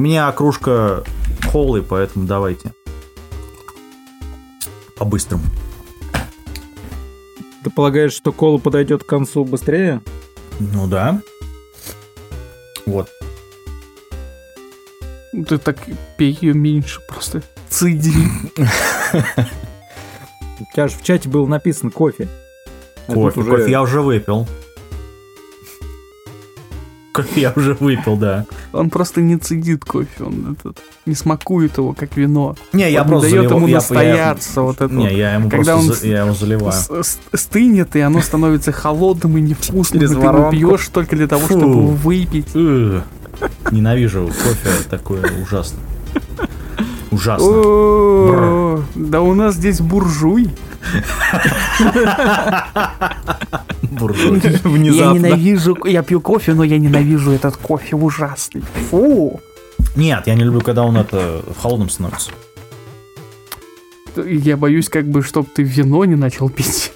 [0.00, 1.04] меня кружка
[1.50, 2.72] холы, поэтому давайте.
[4.96, 5.44] По-быстрому.
[7.64, 10.00] Ты полагаешь, что кола подойдет к концу быстрее?
[10.58, 11.20] Ну да.
[12.86, 13.08] Вот.
[15.46, 15.76] Ты так
[16.16, 17.42] пей ее меньше просто.
[17.68, 18.12] Цыди.
[18.58, 18.64] У
[20.74, 22.28] тебя же в чате было написано кофе.
[23.06, 24.46] А Кофе, уже- кофе я уже выпил.
[27.12, 28.46] Кофе я уже выпил, да.
[28.72, 32.54] Он просто не цедит кофе, он этот, не смакует его, как вино.
[32.72, 35.12] Не, я Он не просто дает заливаю- ему я- я- настояться, вот это Не, вот.
[35.12, 36.72] я ему Когда просто он за- я его заливаю.
[36.72, 41.26] С- стынет, и оно становится холодным и невкусным, Через и ты его пьешь только для
[41.26, 41.58] того, Фу.
[41.58, 42.54] чтобы его выпить.
[42.54, 43.02] Ugh.
[43.72, 45.78] Ненавижу кофе такое ужасно.
[47.10, 48.84] Ужасно.
[48.94, 50.48] Да у нас здесь буржуй.
[53.90, 54.40] Буржуй.
[54.64, 58.62] Я ненавижу, я пью кофе, но я ненавижу этот кофе ужасный.
[58.90, 59.40] Фу.
[59.96, 62.30] Нет, я не люблю, когда он это в холодном становится.
[64.16, 66.92] Я боюсь, как бы, чтоб ты вино не начал пить.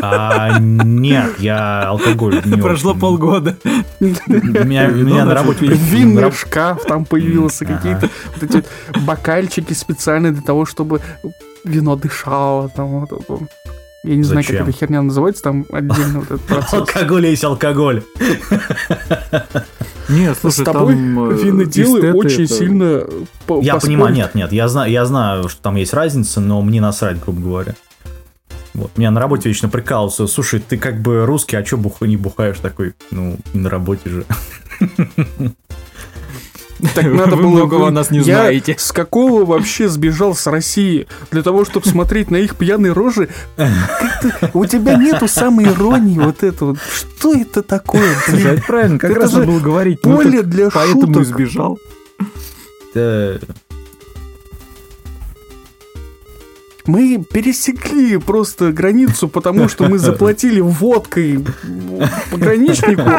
[0.00, 3.00] А, нет, я алкоголь не Прошло очень.
[3.00, 3.56] полгода.
[4.00, 5.64] Меня, меня на работе...
[5.66, 7.74] на Винный раб- шкаф там появился, Ага.
[7.76, 8.64] какие-то вот эти
[9.04, 11.00] бокальчики специальные для того, чтобы
[11.64, 12.68] вино дышало.
[12.68, 13.42] Там, вот вот.
[14.04, 14.68] Я не знаю, как Зачем?
[14.68, 16.72] эта херня называется, там отдельно вот этот процесс.
[16.74, 18.02] Алкоголь есть алкоголь.
[20.10, 23.04] Нет, слушай, С тобой там, э, виноделы эстеты очень это- сильно
[23.46, 23.82] по- Я поспорят.
[23.82, 27.40] понимаю, нет, нет, я знаю, я знаю, что там есть разница, но мне насрать, грубо
[27.40, 27.74] говоря.
[28.74, 30.26] Вот, меня на работе вечно прикалывался.
[30.26, 32.02] Слушай, ты как бы русский, а чё бух...
[32.02, 32.92] не бухаешь такой?
[33.10, 34.24] Ну, не на работе же.
[36.94, 37.50] Так надо Вы было...
[37.50, 38.76] многого о нас не Я знаете.
[38.78, 41.06] с какого вообще сбежал с России?
[41.30, 43.28] Для того, чтобы смотреть на их пьяные рожи?
[44.54, 46.78] У тебя нету самой иронии вот это вот.
[46.92, 50.00] Что это такое, Слушай, это правильно, как раз надо было говорить.
[50.04, 51.26] ну, Поле для Поэтому и шуток.
[51.26, 51.78] сбежал.
[52.94, 53.38] Да,
[56.86, 61.44] Мы пересекли просто границу, потому что мы заплатили водкой
[62.30, 63.10] пограничнику.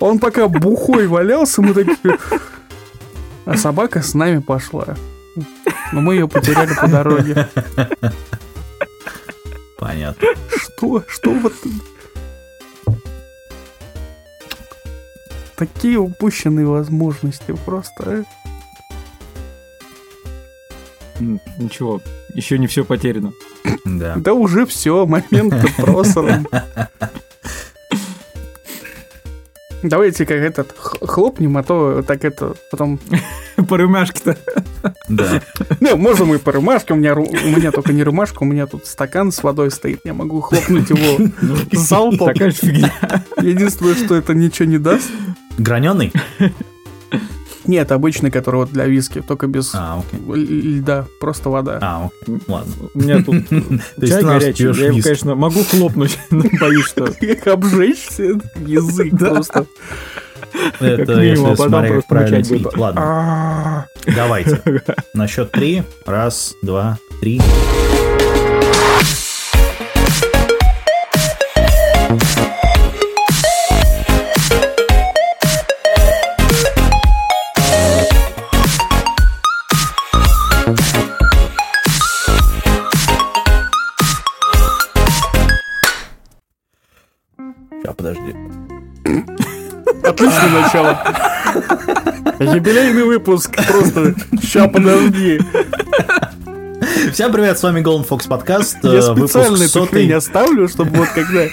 [0.00, 2.18] Он пока бухой валялся, мы такие...
[3.46, 4.96] А собака с нами пошла.
[5.92, 7.48] Но мы ее потеряли по дороге.
[9.78, 10.28] понятно.
[10.48, 11.04] Что?
[11.06, 11.52] Что вот...
[15.56, 18.24] Такие упущенные возможности просто.
[21.20, 21.38] а.
[21.58, 22.00] Ничего,
[22.34, 23.32] еще не все потеряно.
[23.84, 24.16] Да.
[24.16, 26.48] Да уже все, момент просран.
[29.84, 32.98] Давайте как этот хлопнем, а то так это потом...
[33.68, 34.36] По рюмашке-то.
[35.08, 35.42] Да.
[35.78, 38.86] Ну, можем и по рюмашке, у меня, у меня только не рюмашка, у меня тут
[38.86, 41.30] стакан с водой стоит, я могу хлопнуть его
[41.72, 42.32] залпом.
[42.32, 42.92] Такая фигня.
[43.40, 45.08] Единственное, что это ничего не даст.
[45.56, 46.12] Граненый?
[47.66, 51.78] Нет, обычный, который вот для виски, только без А, льда, просто вода.
[51.80, 52.38] А, окей.
[52.46, 52.72] Ладно.
[52.94, 53.48] У меня тут
[54.06, 54.64] чай горячий.
[54.64, 57.06] Я его, конечно, могу хлопнуть, но боюсь, что...
[57.20, 59.66] Как обжечься, язык просто.
[60.78, 62.70] Это а если потом смотреть просто правильно.
[62.76, 64.62] Ладно, А, давайте.
[65.14, 65.82] На счет три.
[66.06, 67.40] Раз, два, три.
[87.84, 88.34] Сейчас, подожди.
[90.02, 90.98] Отличное начало.
[92.40, 95.38] Юбилейный выпуск, просто ща подожди.
[97.12, 98.78] Всем привет, с вами Golden Fox подкаст.
[98.82, 101.46] Я э, специально выпуск эту хрень оставлю, чтобы вот когда,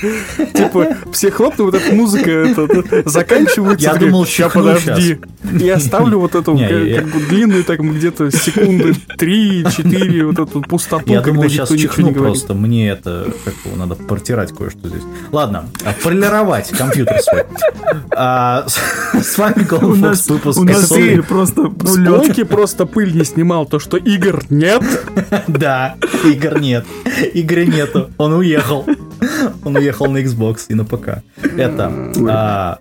[0.53, 3.89] типа, все хлопнут, вот эта музыка это, заканчивается.
[3.89, 5.19] Я думал, ща подожди.
[5.59, 11.11] И оставлю вот эту, как, я- бы длинную, так где-то секунды 3-4, вот эту пустоту,
[11.11, 12.53] Я думал, сейчас чихну просто.
[12.53, 15.03] Мне это, как его, надо протирать кое-что здесь.
[15.31, 17.43] Ладно, а, полировать компьютер свой.
[18.11, 20.91] А, с, вами Fox выпуск у нас
[21.27, 24.83] просто С просто пыль не снимал, то, что игр нет.
[25.47, 26.85] Да, игр нет.
[27.33, 28.09] Игры нету.
[28.17, 28.85] Он уехал.
[29.63, 31.23] Он уехал на Xbox и на ПК.
[31.57, 32.79] Это...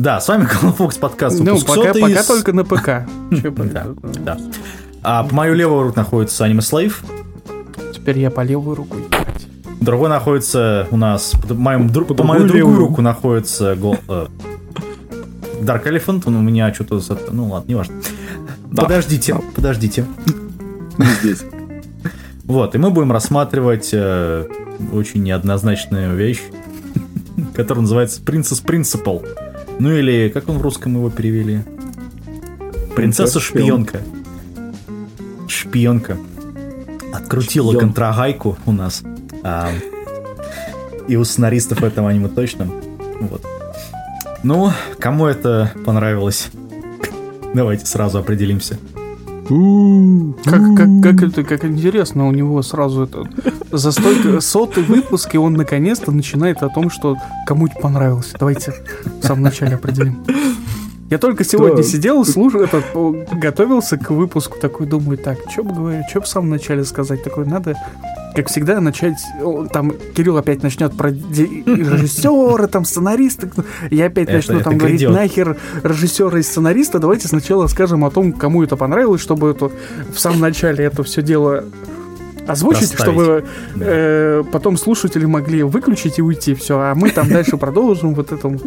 [0.00, 0.44] да, с вами
[0.78, 1.40] Fox подкаст.
[1.40, 1.92] Ну, пока,
[2.22, 3.06] с- только на ПК.
[3.72, 3.86] Да,
[4.24, 4.38] да.
[5.02, 6.94] А по мою левую руку находится Anime Slave.
[7.94, 8.96] Теперь я по левую руку.
[8.98, 9.46] ебать.
[9.80, 11.32] Другой находится у нас...
[11.48, 14.26] По, моему, по мою другую руку находится гол- э,
[15.60, 16.22] Dark Elephant.
[16.26, 16.98] Он у меня что-то...
[17.00, 17.94] за- Ну ладно, не важно.
[18.76, 20.04] Подождите, подождите.
[21.20, 21.42] здесь.
[22.44, 24.46] Вот, и мы будем рассматривать э,
[24.92, 26.42] очень неоднозначную вещь,
[27.54, 29.26] которая называется Princess Principle.
[29.80, 31.62] Ну или, как он в русском его перевели?
[32.94, 34.02] Принцесса-шпионка.
[35.48, 36.18] Шпионка.
[37.14, 37.86] Открутила Шпион.
[37.86, 39.02] контрагайку у нас.
[39.42, 39.70] А,
[41.08, 42.66] и у сценаристов этого аниме точно.
[43.22, 43.42] Вот.
[44.42, 46.50] Ну, кому это понравилось?
[47.54, 48.78] Давайте сразу определимся.
[50.44, 53.24] Как, как, как это, как интересно, у него сразу это
[53.72, 57.16] за столько сотый выпуск, и он наконец-то начинает о том, что
[57.46, 58.32] кому-нибудь понравилось.
[58.38, 58.74] Давайте
[59.20, 60.24] в самом начале определим.
[61.10, 61.82] Я только сегодня Да.
[61.82, 62.84] сидел, слушал, этот,
[63.32, 67.24] готовился к выпуску, такой думаю, так, что бы говорить, что бы в самом начале сказать,
[67.24, 67.74] такой надо,
[68.34, 69.18] как всегда, начать,
[69.72, 73.48] там Кирилл опять начнет про режиссера, там сценариста,
[73.90, 75.16] я опять Это- начну это там говорить грядет.
[75.16, 79.70] нахер режиссера и сценариста, давайте сначала скажем о том, кому это понравилось, чтобы это,
[80.12, 81.64] в самом начале это все дело
[82.46, 83.02] озвучить, Расставить.
[83.02, 83.44] чтобы
[83.76, 83.84] Да.
[83.86, 88.58] э, потом слушатели могли выключить и уйти, все, а мы там дальше продолжим вот этом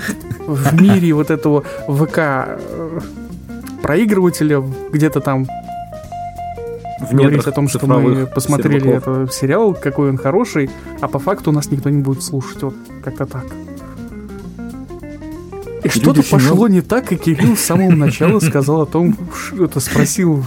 [0.48, 3.00] в мире вот этого ВК э,
[3.82, 5.46] проигрывателя где-то там
[7.12, 9.08] В говорить о том, что мы посмотрели серваков.
[9.18, 10.70] этот сериал, какой он хороший,
[11.02, 12.62] а по факту нас никто не будет слушать.
[12.64, 13.46] Вот как-то так.
[15.84, 19.16] И что-то люди пошло много- не так, и Кирилл с самого начала сказал о том,
[19.60, 20.46] это спросил,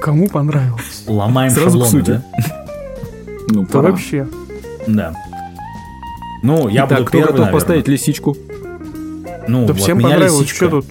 [0.00, 1.04] кому понравилось.
[1.06, 2.10] Ломаем Сразу к шаблоны, сути.
[2.10, 2.66] да?
[3.50, 3.90] Ну, пора.
[3.90, 4.26] вообще.
[4.86, 5.14] Да.
[6.42, 7.52] Ну, я Итак, буду кто первый, готов наверное.
[7.60, 8.36] поставить лисичку?
[9.48, 10.40] Ну, Да вот всем меня понравилось.
[10.40, 10.66] лисичка.
[10.66, 10.86] Что тут?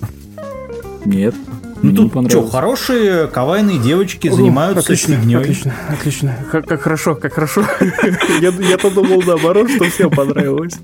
[1.05, 1.35] Нет.
[1.83, 5.35] Ну тут что, хорошие кавайные девочки занимаются отлично, фигней.
[5.35, 6.37] Отлично, отлично.
[6.49, 7.63] Как, как хорошо, как хорошо.
[8.39, 10.75] Я-то думал наоборот, что всем понравилось.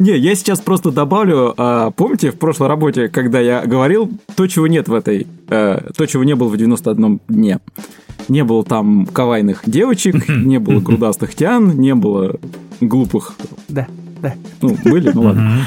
[0.00, 4.66] Не, я сейчас просто добавлю, а, помните в прошлой работе, когда я говорил то, чего
[4.66, 7.60] нет в этой, э, то, чего не было в 91 дне.
[8.28, 12.36] Не было там кавайных девочек, не было грудастых тян, не было
[12.80, 13.34] глупых,
[13.68, 13.86] Да,
[14.22, 14.34] да.
[14.60, 15.66] ну, были, ну ладно.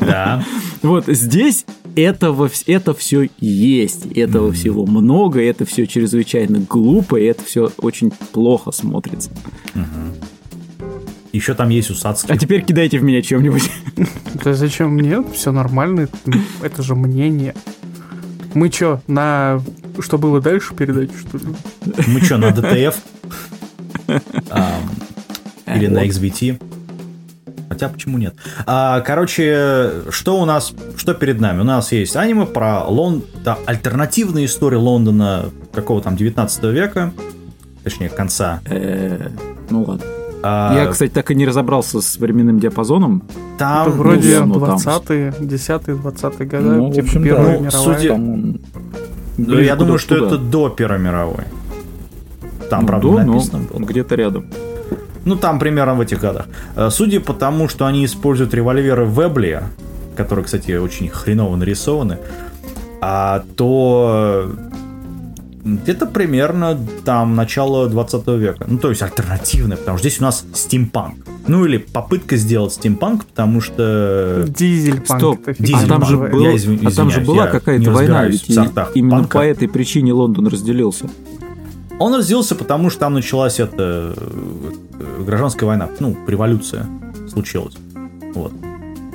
[0.00, 0.44] Да.
[0.82, 1.64] Вот здесь
[1.96, 8.10] этого, это все есть, этого всего много, это все чрезвычайно глупо, и это все очень
[8.10, 9.30] плохо смотрится.
[11.32, 12.32] Еще там есть усадский.
[12.32, 13.70] А теперь кидайте в меня чем-нибудь.
[14.44, 15.22] Да зачем мне?
[15.32, 16.08] Все нормально.
[16.62, 17.54] Это же мнение.
[18.52, 19.60] Мы что, на
[20.00, 21.44] что было дальше передачу, что ли?
[22.08, 22.96] Мы что, на ДТФ?
[25.66, 26.04] Или на.
[26.04, 26.60] XBT?
[27.74, 28.36] Хотя почему нет?
[28.66, 31.62] А, короче, что у нас, что перед нами?
[31.62, 37.12] У нас есть аниме про Лондон, да, альтернативная история Лондона какого там 19 века,
[37.82, 38.60] точнее конца.
[38.66, 39.28] Э,
[39.70, 40.04] Ну ладно.
[40.44, 43.24] А, Я, кстати, так и не разобрался с временным диапазоном.
[43.58, 47.52] там Это вроде ну, там- 20-е, 10-е, 20-е годы, Ну, в типа общем, Первая да.
[47.54, 47.98] Ну, мировая.
[47.98, 48.58] судя- Там
[49.36, 50.26] ну, я думаю, что туда.
[50.28, 51.44] это до Первой мировой.
[52.70, 53.80] Там, Ну, правда, до, но написано было.
[53.84, 54.46] где-то рядом.
[55.24, 56.46] Ну, там примерно в этих годах.
[56.76, 59.62] Э, Судя по тому, что они используют револьверы Вебли,
[60.16, 62.18] которые, кстати, очень хреново нарисованы,
[63.00, 64.54] а, то э,
[65.64, 68.66] где-то примерно там начало 20 века.
[68.68, 71.16] Ну, то есть альтернативное, потому что здесь у нас стимпанк.
[71.46, 74.44] Ну, или попытка сделать стимпанк, потому что...
[74.48, 75.20] Дизель-панк.
[75.20, 75.88] Стоп, это а Дизель-панк.
[75.88, 78.92] там же, Я был- извин- а там же была я какая-то война, ведь в сортах
[78.94, 79.38] и- именно панка.
[79.38, 81.06] по этой причине Лондон разделился.
[81.98, 86.86] Он разделился, потому что там началась эта э, гражданская война, ну, революция
[87.28, 87.76] случилась.
[88.34, 88.52] Вот.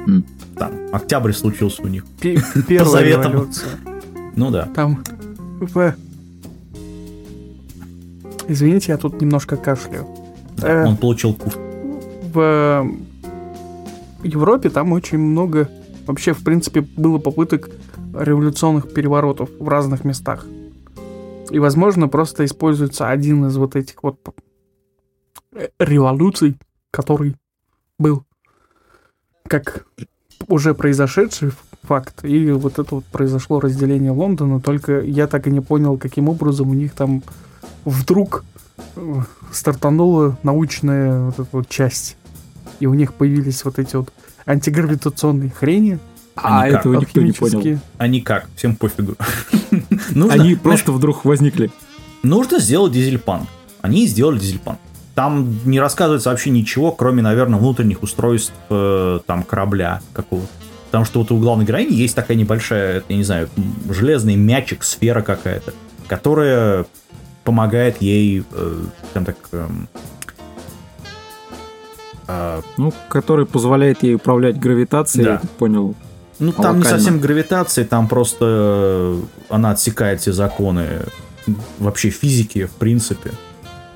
[0.08, 0.24] М.
[0.58, 2.06] Там, октябрь случился у них.
[2.22, 3.32] Пе- Первая заветам.
[3.34, 3.70] революция.
[4.36, 4.68] Ну да.
[4.76, 5.04] Там
[5.60, 5.94] в...
[8.48, 10.08] Извините, я тут немножко кашляю.
[10.62, 11.54] Э, Он получил куш.
[12.34, 12.88] в
[14.24, 15.70] Европе там очень много,
[16.08, 17.70] вообще, в принципе, было попыток
[18.18, 20.46] революционных переворотов в разных местах.
[21.52, 24.20] И, возможно, просто используется один из вот этих вот
[25.54, 26.58] э, революций,
[26.92, 27.36] который
[27.98, 28.24] был
[29.48, 29.86] как
[30.48, 31.52] уже произошедший
[31.84, 36.30] факт, и вот это вот произошло разделение Лондона, только я так и не понял, каким
[36.30, 37.24] образом у них там
[37.86, 38.44] вдруг
[38.96, 39.16] э,
[39.52, 42.16] стартанула научная вот эта вот часть,
[42.80, 44.14] и у них появились вот эти вот
[44.46, 46.00] антигравитационные хрени,
[46.36, 46.80] А как?
[46.80, 47.58] этого никто не понял.
[47.58, 47.80] алхимические.
[47.98, 48.48] Они как?
[48.56, 49.16] Всем пофигу.
[50.12, 51.72] Нужно, Они просто вдруг возникли.
[52.24, 53.48] нужно сделать дизельпанк.
[53.82, 54.80] Они сделали дизельпанк.
[55.16, 60.48] Там не рассказывается вообще ничего, кроме, наверное, внутренних устройств э, там корабля какого-то.
[60.86, 63.50] Потому что вот у главной героини есть такая небольшая, я не знаю,
[63.90, 65.74] железный мячик, сфера какая-то,
[66.08, 66.86] которая
[67.44, 69.88] помогает ей, э, скажем так, эм,
[72.28, 75.32] э, Ну, который позволяет ей управлять гравитацией, Да.
[75.34, 75.96] я понял.
[76.40, 76.86] Ну, там не Локально.
[76.86, 81.02] совсем гравитация, там просто э, она отсекает все законы
[81.80, 83.32] вообще физики, в принципе.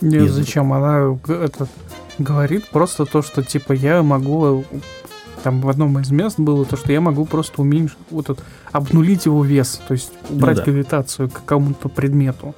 [0.01, 0.73] Не, Из- зачем?
[0.73, 1.69] Она этот,
[2.17, 4.65] говорит просто то, что типа я могу
[5.43, 9.25] там в одном из мест было то, что я могу просто уменьшить, вот этот, обнулить
[9.25, 10.63] его вес, то есть убрать да.
[10.63, 12.55] гравитацию к какому-то предмету.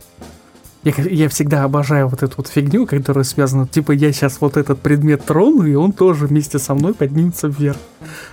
[0.86, 4.80] Я, я всегда обожаю вот эту вот фигню, которая связана, типа я сейчас вот этот
[4.80, 7.78] предмет трону, и он тоже вместе со мной поднимется вверх.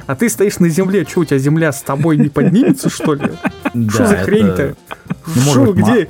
[0.07, 3.33] А ты стоишь на земле, что у тебя земля с тобой не поднимется, что ли?
[3.89, 4.77] Что за хрень-то?
[5.35, 6.09] Ну, быть, ма- где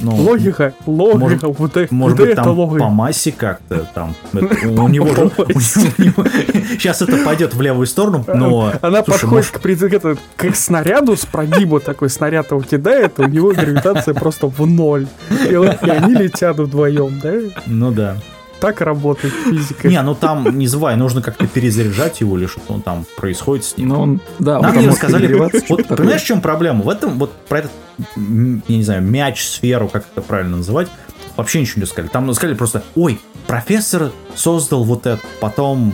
[0.00, 0.74] ну, логика?
[0.86, 2.84] Логика, может- вот, э- Может вот быть, там логика.
[2.84, 4.14] по массе как-то там.
[4.32, 5.30] это- У него же...
[6.78, 8.72] Сейчас это пойдет в левую сторону, но...
[8.82, 9.46] Она подходит
[10.36, 15.06] к, снаряду с прогиба, такой снаряд его кидает, у него гравитация просто в ноль.
[15.30, 15.54] И
[15.88, 17.34] они летят вдвоем, да?
[17.66, 18.16] Ну да.
[18.60, 19.88] Так работает физика.
[19.88, 23.88] Не, ну там, не забывай, нужно как-то перезаряжать его или что там происходит с ним.
[23.88, 25.26] Но он, да, Нам не рассказали.
[25.26, 26.82] что-то Вот понимаешь, в чем проблема?
[26.82, 27.70] В этом, вот про этот,
[28.16, 28.22] я
[28.68, 30.88] не знаю, мяч, сферу, как это правильно называть,
[31.36, 32.10] вообще ничего не сказали.
[32.10, 35.92] Там сказали просто, ой, профессор создал вот это, потом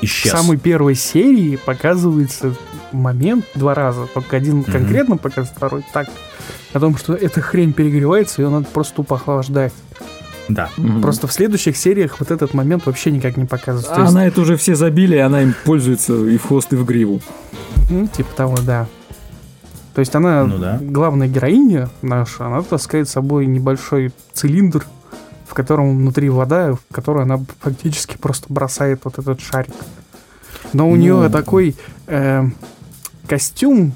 [0.00, 0.32] В исчез.
[0.32, 2.54] самой первой серии показывается
[2.92, 4.06] момент два раза.
[4.12, 6.08] Только один конкретно показывает, второй так.
[6.72, 9.72] О том, что эта хрень перегревается, ее надо просто тупо охлаждать.
[10.48, 10.68] Да.
[10.76, 11.00] Мгм.
[11.02, 13.94] Просто в следующих сериях вот этот момент вообще никак не показывается.
[13.96, 16.76] А есть, на это уже все забили, и она им пользуется и в хвост, и
[16.76, 17.20] в гриву.
[17.90, 18.86] ну, типа того, да.
[19.94, 20.78] То есть она, Ну да.
[20.82, 24.84] главная героиня наша, она таскает с собой небольшой цилиндр,
[25.46, 29.72] в котором внутри вода, в которую она фактически просто бросает вот этот шарик.
[30.72, 30.96] Но у Ну.
[30.96, 31.76] нее такой
[32.08, 32.42] э,
[33.28, 33.94] костюм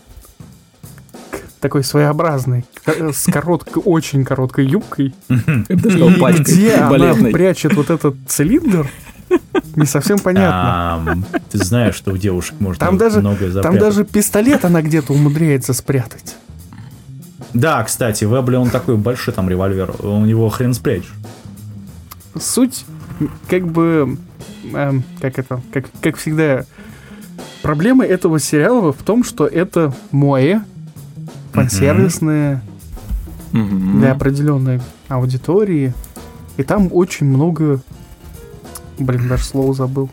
[1.60, 5.14] такой своеобразный, к- с короткой, очень короткой юбкой.
[5.28, 8.88] Где она прячет вот этот цилиндр,
[9.76, 11.22] не совсем понятно.
[11.50, 13.80] Ты знаешь, что у девушек можно Там даже- многое Там запрятать.
[13.80, 16.36] даже пистолет она где-то умудряется спрятать.
[17.54, 21.12] Да, кстати, в Эбле он такой большой там револьвер, у него хрен спрячешь.
[22.38, 22.84] Суть,
[23.48, 24.16] как бы,
[24.72, 26.64] эм, как это, как, как всегда,
[27.62, 30.64] проблема этого сериала в том, что это мое
[31.60, 32.62] фан-сервисное
[33.52, 34.00] Мгм.
[34.00, 35.94] для определенной аудитории,
[36.56, 37.80] и там очень много,
[38.98, 40.10] блин, даже слово забыл.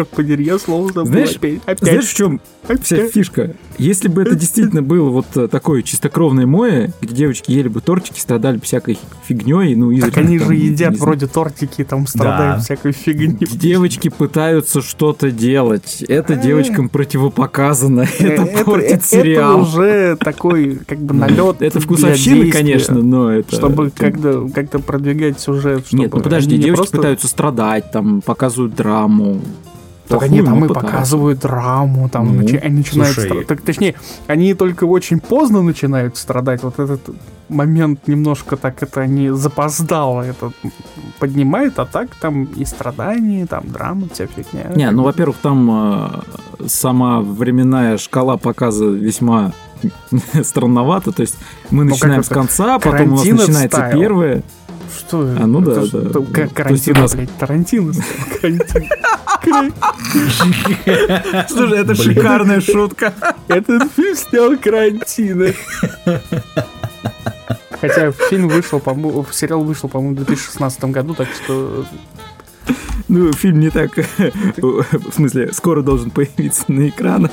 [0.00, 1.60] Черт подери, я слово забыл Знаешь- опять.
[1.66, 1.78] Опять.
[1.82, 2.40] Знаешь, в чем
[2.82, 3.12] вся опять.
[3.12, 3.54] фишка?
[3.76, 8.18] Если бы это действительно было вот э, такое чистокровное мое, где девочки ели бы тортики,
[8.18, 12.56] страдали бы всякой фигней, ну, Так изредка они там, же едят вроде тортики, там страдают
[12.58, 12.62] Да.
[12.62, 13.36] всякой фигней.
[13.46, 16.02] Девочки пытаются что-то делать.
[16.08, 16.42] Это Э.
[16.42, 18.06] девочкам противопоказано.
[18.18, 19.60] Это Э, портит это сериал.
[19.62, 21.60] уже такой, как бы, налет.
[21.60, 23.54] Это действия, конечно, но это...
[23.54, 25.86] Чтобы это- как-то как продвигать сюжет.
[25.86, 29.40] Чтобы Нет, ну подожди, девочки пытаются страдать, там показывают драму.
[30.10, 33.30] Так Плохую, они там и показывают драму, там Ну, начи- они начинают слушай.
[33.30, 33.94] стра- так, точнее,
[34.26, 36.62] они только очень поздно начинают страдать.
[36.64, 37.00] Вот этот
[37.48, 40.52] момент немножко так это они запоздало это
[41.18, 44.72] поднимают, а так там и страдания, там драма, вся фигня.
[44.74, 45.70] Не, ну, во-первых, там
[46.60, 49.52] э, сама временная шкала показа весьма
[50.42, 51.12] странновато.
[51.12, 51.36] То есть
[51.70, 53.98] мы Ну, начинаем с конца, потом у нас начинается стайл.
[54.00, 54.42] первое.
[54.98, 55.20] Что?
[55.38, 55.98] А, ну да, это ж- да.
[56.00, 57.92] это То Как есть карантин, у нас- блядь, Тарантино.
[58.40, 59.74] карантин.
[61.48, 63.14] Слушай, это шикарная шутка.
[63.48, 65.52] Этот фильм снял карантина.
[67.80, 71.86] Хотя фильм вышел, по-моему, сериал вышел, по-моему, в 2016 году, так что
[73.08, 73.90] Ну, фильм не так...
[74.58, 77.30] В смысле, скоро должен появиться на экранах.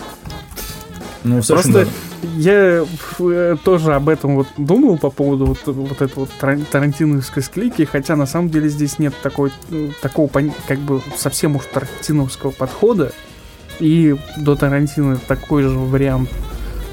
[1.23, 1.87] Ну, Просто
[2.35, 2.85] я
[3.19, 7.83] э, тоже об этом вот думал по поводу вот, вот этой вот таран- тарантиновской склейки,
[7.85, 10.29] хотя на самом деле здесь нет такой, ну, такого
[10.67, 13.11] как бы совсем уж тарантиновского подхода.
[13.79, 16.29] И до Тарантино такой же вариант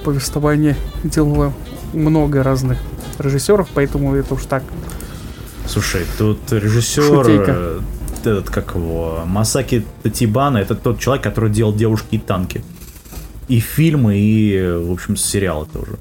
[0.04, 1.54] повествования делало
[1.94, 2.78] много разных
[3.18, 4.62] режиссеров, поэтому это уж так.
[5.66, 7.54] Слушай, тут режиссер, Шутейка.
[7.56, 7.80] э,
[8.20, 12.62] этот, как его, Масаки Татибана, это тот человек, который делал «Девушки и танки».
[13.48, 15.98] И фильмы, и, в общем, сериалы тоже.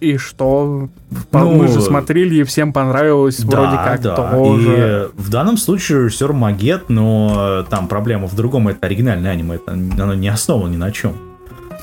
[0.00, 0.88] И что?
[1.32, 5.10] Ну, Мы же смотрели, и всем понравилось, вроде как тоже.
[5.16, 9.56] И в данном случае режиссер Магет, но э, там проблема в другом, это оригинальное аниме,
[9.56, 11.16] это, оно не основано ни на чем.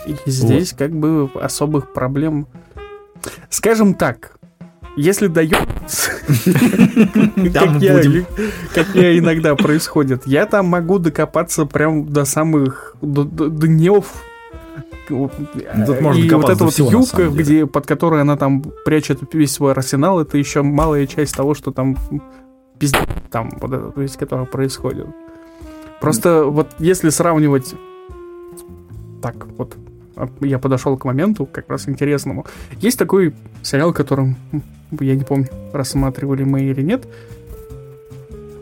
[0.06, 2.48] И здесь как бы особых проблем.
[3.50, 4.38] Скажем так,
[4.98, 5.52] если дает,
[7.54, 8.02] как я,
[8.74, 14.06] как я иногда происходит, я там могу докопаться прям до самых до, до- днев.
[15.08, 19.52] Тут можно и вот эта вот всего, юбка, где под которой она там прячет весь
[19.52, 21.98] свой арсенал, это еще малая часть того, что там
[22.80, 25.08] пиздец там вот это, то есть, которое происходит.
[26.00, 27.76] Просто вот если сравнивать
[29.22, 29.76] так вот
[30.16, 32.46] а, я подошел к моменту как раз интересному.
[32.78, 34.36] Есть такой сериал, которым
[35.00, 37.08] я не помню, рассматривали мы или нет.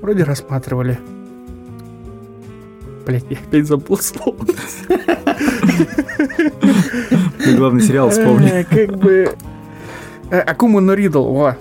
[0.01, 0.99] Вроде рассматривали.
[3.05, 4.37] Блять, я опять забыл слово.
[6.19, 8.49] Ты главный сериал вспомни.
[8.49, 9.31] Э, Как бы...
[10.31, 11.55] э, Акума но Ридл, во.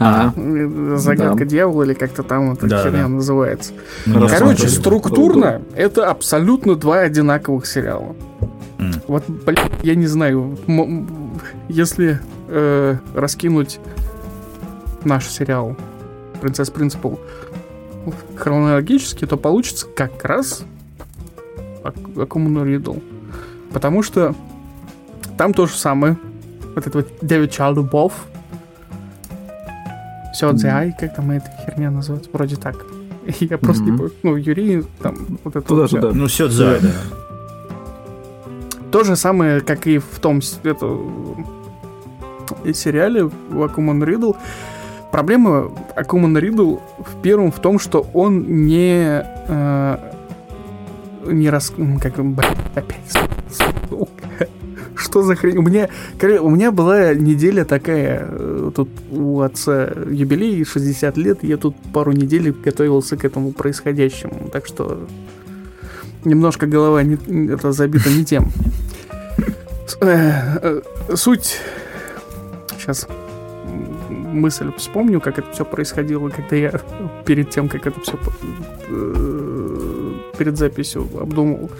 [0.00, 1.44] А, Э, Загадка Да.
[1.44, 3.08] дьявола или как-то там эта Да, херня да.
[3.08, 3.72] называется.
[4.06, 8.16] Мы Короче, структурно это абсолютно два одинаковых сериала.
[8.78, 8.92] М.
[9.06, 10.58] Вот, блин, я не знаю,
[11.68, 13.78] если э, раскинуть
[15.04, 15.76] наш сериал
[16.40, 17.20] Принцесс Принципал
[18.36, 20.64] хронологически, то получится как раз
[21.84, 22.94] Ак- Акума Ридл.
[23.74, 24.34] Потому что
[25.36, 26.16] там то же самое.
[26.76, 28.12] Вот это вот Дэвид Чалдубов.
[30.32, 32.76] Все Ай, как там эта херня называется, вроде так.
[33.40, 34.12] Я просто не помню.
[34.22, 36.00] Ну, Юрий, там, вот это Туда, вот всё.
[36.00, 36.12] туда.
[36.14, 36.90] Ну, все дзай, да.
[38.90, 40.98] То же самое, как и в том это,
[42.72, 44.34] сериале в Акуман Ридл.
[45.10, 49.24] Проблема Акуман Ридл в первом в том, что он не...
[49.48, 50.13] э,
[51.26, 51.72] не рас...
[52.00, 52.18] Как...
[52.18, 53.14] Опять...
[54.96, 55.58] Что за хрень?
[55.58, 55.88] У меня,
[56.40, 62.12] у меня была неделя такая, э, тут у отца юбилей, 60 лет, я тут пару
[62.12, 65.06] недель готовился к этому происходящему, так что
[66.24, 67.16] немножко голова не,
[67.48, 68.50] это забита не тем.
[70.00, 70.82] Э, э,
[71.16, 71.58] Суть...
[72.78, 73.08] Сейчас
[74.34, 76.80] мысль вспомню, как это все происходило, когда я
[77.24, 78.18] перед тем, как это все
[80.36, 81.70] перед записью обдумывал.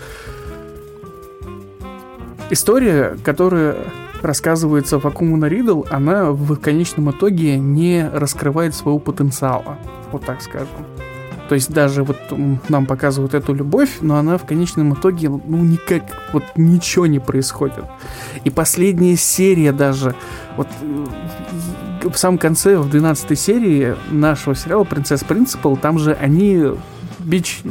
[2.51, 3.77] История, которая
[4.23, 9.79] рассказывается в Акумуна Ридл, она в конечном итоге не раскрывает своего потенциала.
[10.13, 10.69] Вот так скажем.
[11.49, 12.17] То есть даже вот
[12.69, 17.85] нам показывают эту любовь, но она в конечном итоге, ну, никак, вот ничего не происходит.
[18.45, 20.15] И последняя серия даже,
[20.57, 26.63] вот э, в самом конце, в 12 серии нашего сериала «Принцесс Принципал», там же они
[27.19, 27.63] бич...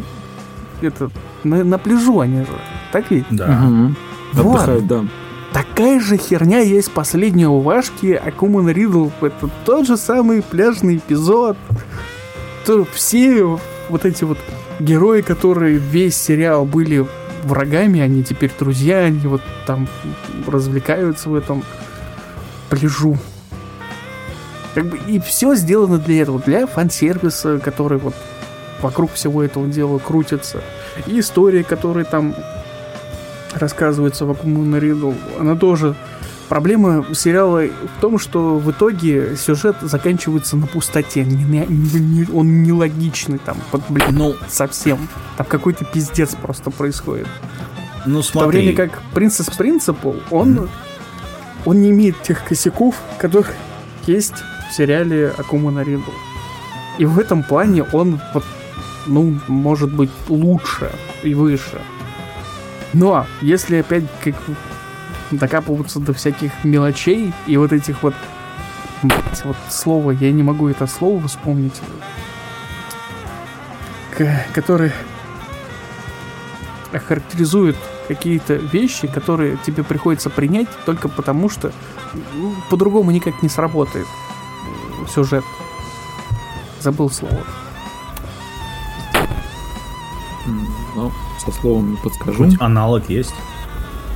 [0.83, 1.09] Это,
[1.43, 2.59] на, на пляжу они же,
[2.91, 3.25] так ведь?
[3.29, 3.47] Да.
[3.47, 3.95] Мгм.
[4.33, 4.55] Вот.
[4.55, 5.05] Отдыхают, да.
[5.53, 9.09] Такая же херня есть последняя у Вашки Акуман Ридл.
[9.21, 11.58] Это тот же самый пляжный эпизод.
[12.65, 14.39] То все вот эти вот
[14.79, 17.05] герои, которые весь сериал были
[17.43, 19.88] врагами, они теперь друзья, они вот там
[20.47, 21.63] развлекаются в этом
[22.69, 23.17] пляжу.
[24.73, 28.15] Как бы и все сделано для этого, для фан-сервиса, который вот
[28.84, 30.62] вокруг всего этого дела крутится.
[31.08, 32.36] И история, которая там
[33.56, 35.96] рассказывается в Ридл, она тоже...
[36.50, 41.24] Проблема сериала в том, что в итоге сюжет заканчивается на пустоте.
[41.24, 45.08] Не- не- не- он нелогичный там, вот, блин, Ну, совсем.
[45.38, 47.28] Там какой-то пиздец просто происходит.
[48.06, 48.60] ну В то смотри.
[48.60, 50.69] время как Принцесс Принципал, он,
[51.65, 53.56] он не имеет тех косяков, которые
[54.06, 54.36] есть
[54.69, 56.12] в сериале Акумуна Ридл.
[57.00, 58.43] И в этом плане он, вот,
[59.05, 60.91] ну, может быть, лучше
[61.23, 61.81] и выше.
[62.93, 64.35] Но если опять как
[65.31, 68.13] докапываться до всяких мелочей и вот этих вот
[69.01, 71.79] блядь, вот слово, я не могу это слово вспомнить,
[74.15, 74.91] к- который
[76.91, 77.75] охарактеризует
[78.07, 81.71] какие-то вещи, которые тебе приходится принять только потому, что
[82.33, 84.05] ну, по-другому никак не сработает
[85.13, 85.43] сюжет.
[86.79, 87.43] Забыл слово.
[91.45, 92.45] Со словом не подскажу.
[92.45, 93.34] Хоть аналог есть.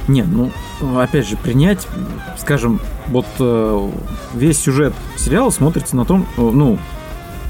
[0.08, 0.52] Не, ну,
[1.00, 1.86] опять же, принять,
[2.38, 3.90] скажем, вот э,
[4.34, 6.80] весь сюжет сериала смотрится на том, э, ну,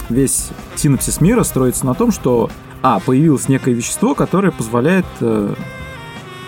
[0.09, 2.49] весь синопсис мира строится на том, что,
[2.81, 5.53] а, появилось некое вещество, которое позволяет э,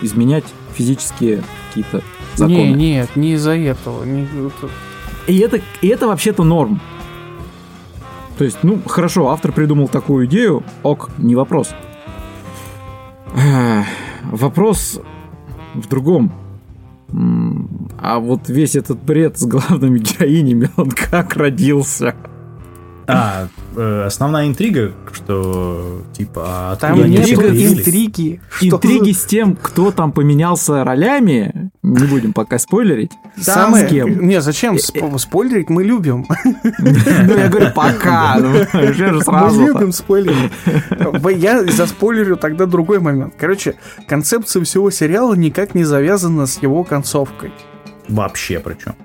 [0.02, 2.02] изменять физические какие-то
[2.36, 2.56] законы.
[2.72, 4.04] Не, нет, не из-за этого.
[4.04, 4.70] не- это-
[5.28, 6.82] И это, и это вообще-то норм.
[8.40, 11.70] То есть, ну, хорошо, автор придумал такую идею, ок, не вопрос.
[14.32, 15.00] Вопрос
[15.76, 16.32] в другом.
[18.02, 22.16] А вот весь этот бред с главными героинями, он как родился?
[23.12, 28.40] А, э, основная интрига, что типа а Там нет интриги.
[28.52, 33.12] Что Интриги с тем, кто там поменялся ролями, не будем пока спойлерить.
[33.38, 33.88] Самое...
[33.88, 34.28] С кем?
[34.28, 35.70] Не, зачем сп- спойлерить?
[35.70, 36.26] Мы любим.
[36.80, 38.38] Ну, я говорю, пока.
[38.40, 40.52] Ну, Мы любим спойлерить.
[41.38, 43.34] Я заспойлерю тогда другой момент.
[43.38, 43.76] Короче,
[44.08, 47.52] концепция всего сериала никак не завязана с его концовкой.
[48.08, 48.96] Вообще причем.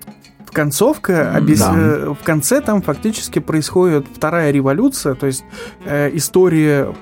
[0.54, 1.72] Концовка, объяс- Да.
[1.76, 5.44] э, в конце там фактически происходит вторая революция, то есть
[5.84, 6.94] э, история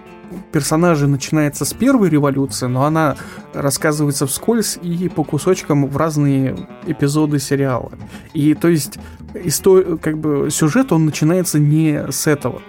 [0.51, 3.17] персонажей начинается с первой революции, но она
[3.53, 7.93] рассказывается вскользь и по кусочкам в разные эпизоды сериала.
[8.33, 8.99] И то есть
[9.35, 12.63] история, как бы сюжет он начинается не с этого.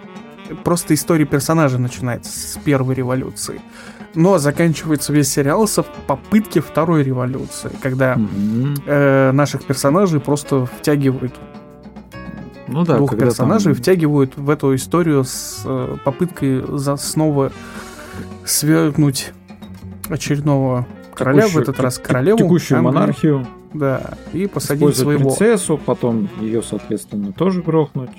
[0.65, 3.61] просто история персонажа начинается с первой революции.
[4.15, 8.75] Но заканчивается весь сериал со попытки второй революции, когда Мгм.
[8.85, 11.33] э, наших персонажей просто втягивают,
[12.67, 17.51] Ну да, двух персонажей там- втягивают в эту историю с э, попыткой за снова
[18.45, 19.33] свергнуть
[20.09, 22.37] очередного короля, в этот раз королеву.
[22.37, 22.93] Текущую Англии.
[22.93, 23.47] монархию.
[23.73, 25.31] Да, и посадить своего.
[25.31, 28.11] принцессу, потом ее, соответственно, тоже грохнуть.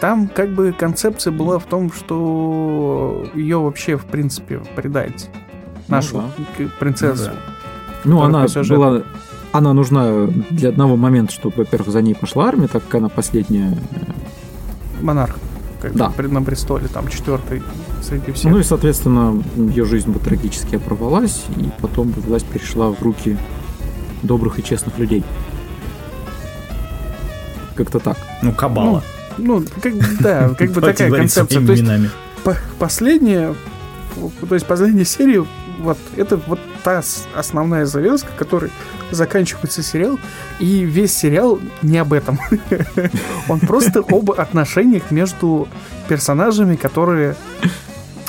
[0.00, 5.30] Там как бы концепция была в том, что ее вообще, в принципе, предать.
[5.88, 6.24] Нашу да.
[6.66, 7.30] к- принцессу.
[8.04, 8.80] Ну, Который она по сюжету.
[8.80, 9.02] была...
[9.52, 13.76] Она нужна для одного момента, чтобы, во-первых, за ней пошла армия, так как она последняя.
[15.00, 15.36] Монарх.
[15.80, 16.10] Как бы Да.
[16.10, 17.62] пред- на престоле, там четвертый
[18.02, 18.50] среди всех.
[18.52, 23.38] Ну и, соответственно, ее жизнь бы трагически оборвалась, и потом бы власть перешла в руки
[24.22, 25.24] добрых и честных людей.
[27.76, 28.16] Как-то так.
[28.42, 28.86] Ну, кабала.
[28.96, 29.02] Ну,
[29.82, 31.66] как, да, как бы такая концепция.
[31.66, 31.84] То есть
[32.44, 33.54] по- последняя,
[34.48, 35.44] то есть последняя серия,
[35.78, 37.02] вот это вот та
[37.34, 38.70] основная завязка, которой
[39.10, 40.18] заканчивается сериал,
[40.58, 42.38] и весь сериал не об этом.
[43.48, 45.68] Он просто об отношениях между
[46.08, 47.36] персонажами, которые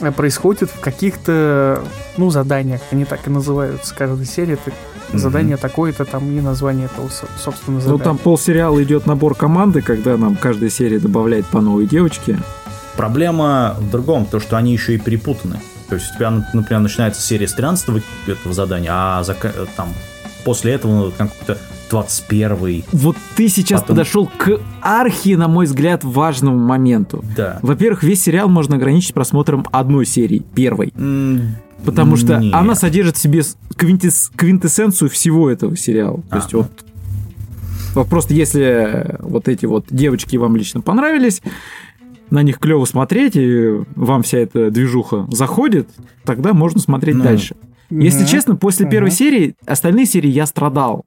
[0.01, 1.83] э, происходят в каких-то,
[2.17, 2.81] ну, заданиях.
[2.91, 3.95] Они так и называются.
[3.95, 4.71] Каждая серия это
[5.13, 8.03] Задание такое-то, там и название этого, со- собственно, Ну задания.
[8.03, 12.37] там полсериала идет набор команды, когда нам каждая серия добавляет по новой девочке.
[12.95, 15.59] Проблема в другом, то, что они еще и перепутаны.
[15.89, 19.89] То есть у тебя, например, начинается серия с 13 этого задания, а зака- там
[20.43, 21.57] после этого какой-то
[21.89, 27.23] 21 Вот ты сейчас Потом- подошел к архи, на мой взгляд, важному моменту.
[27.35, 27.59] Да.
[27.61, 30.91] Во-первых, весь сериал можно ограничить просмотром одной серии, первой.
[30.97, 32.53] М, Потому что нет.
[32.53, 36.17] она содержит в себе с- квинтес- квинтэссенцию всего этого сериала.
[36.21, 36.59] То А, есть ну.
[36.59, 36.85] вот,
[37.95, 41.41] вот просто если вот эти вот девочки вам лично понравились,
[42.29, 45.87] на них клево смотреть, и вам вся эта движуха заходит,
[46.25, 47.23] тогда можно смотреть Ну.
[47.23, 47.55] дальше.
[47.89, 48.27] Если Мгм.
[48.27, 49.15] честно, после первой Мгм.
[49.15, 51.05] серии, остальные серии я страдал.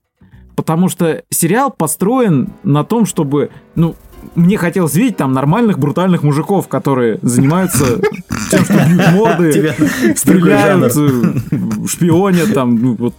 [0.56, 3.96] Потому что сериал построен на том, чтобы, ну,
[4.34, 8.00] мне хотелось видеть там нормальных брутальных мужиков, которые занимаются
[8.50, 9.74] тем, что бьют морды,
[10.16, 13.14] стреляют, э, шпионят, там, ну, вот,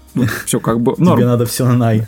[0.46, 2.08] все как бы Тебе надо все на най.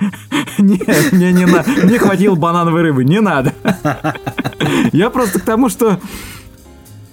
[0.58, 0.80] Не,
[1.12, 1.70] мне не надо.
[1.82, 3.52] Мне хватило банановой рыбы, не надо.
[4.92, 5.98] Я просто к тому, что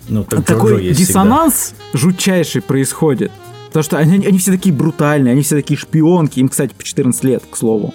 [0.08, 1.08] Ну, так такой есть всегда.
[1.08, 3.32] диссонанс жутчайший происходит.
[3.68, 6.40] Потому что они, они все такие брутальные, они все такие шпионки.
[6.40, 7.94] Им, кстати, по 14 лет, к слову.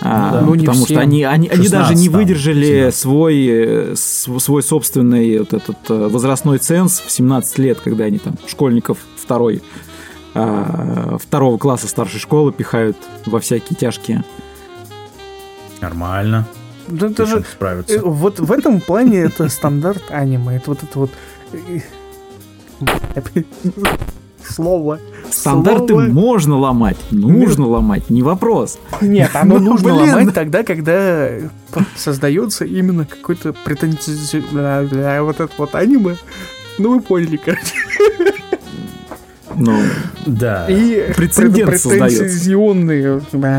[0.00, 0.40] А, да.
[0.42, 0.96] Ну, не потому всем.
[0.96, 2.94] что они, они, они 16 даже не там, выдержали 17.
[2.94, 8.36] свой, э, свой собственный вот этот э, возрастной ценз в 17 лет, когда они там
[8.46, 9.60] школьников второй,
[10.34, 14.22] а, второго класса старшей школы пихают во всякие тяжкие.
[15.80, 16.46] Нормально.
[16.86, 17.94] Да это Ты же что, справиться.
[17.96, 20.56] Э, Вот в этом плане это стандарт аниме.
[20.56, 21.10] Это вот это вот...
[24.48, 25.00] э, Слово.
[25.30, 26.02] Стандарты Слово.
[26.06, 28.78] можно ломать, нужно ломать, не вопрос.
[29.00, 30.10] Нет, оно Ну, нужно блин.
[30.10, 31.28] ломать тогда, когда
[31.96, 35.20] создается именно какой-то претензионный...
[35.22, 36.16] Вот это вот аниме.
[36.78, 37.74] Ну, вы поняли, короче.
[39.54, 39.76] Ну,
[40.26, 40.66] Да.
[40.68, 43.20] И Прецедент претензионные...
[43.32, 43.54] э,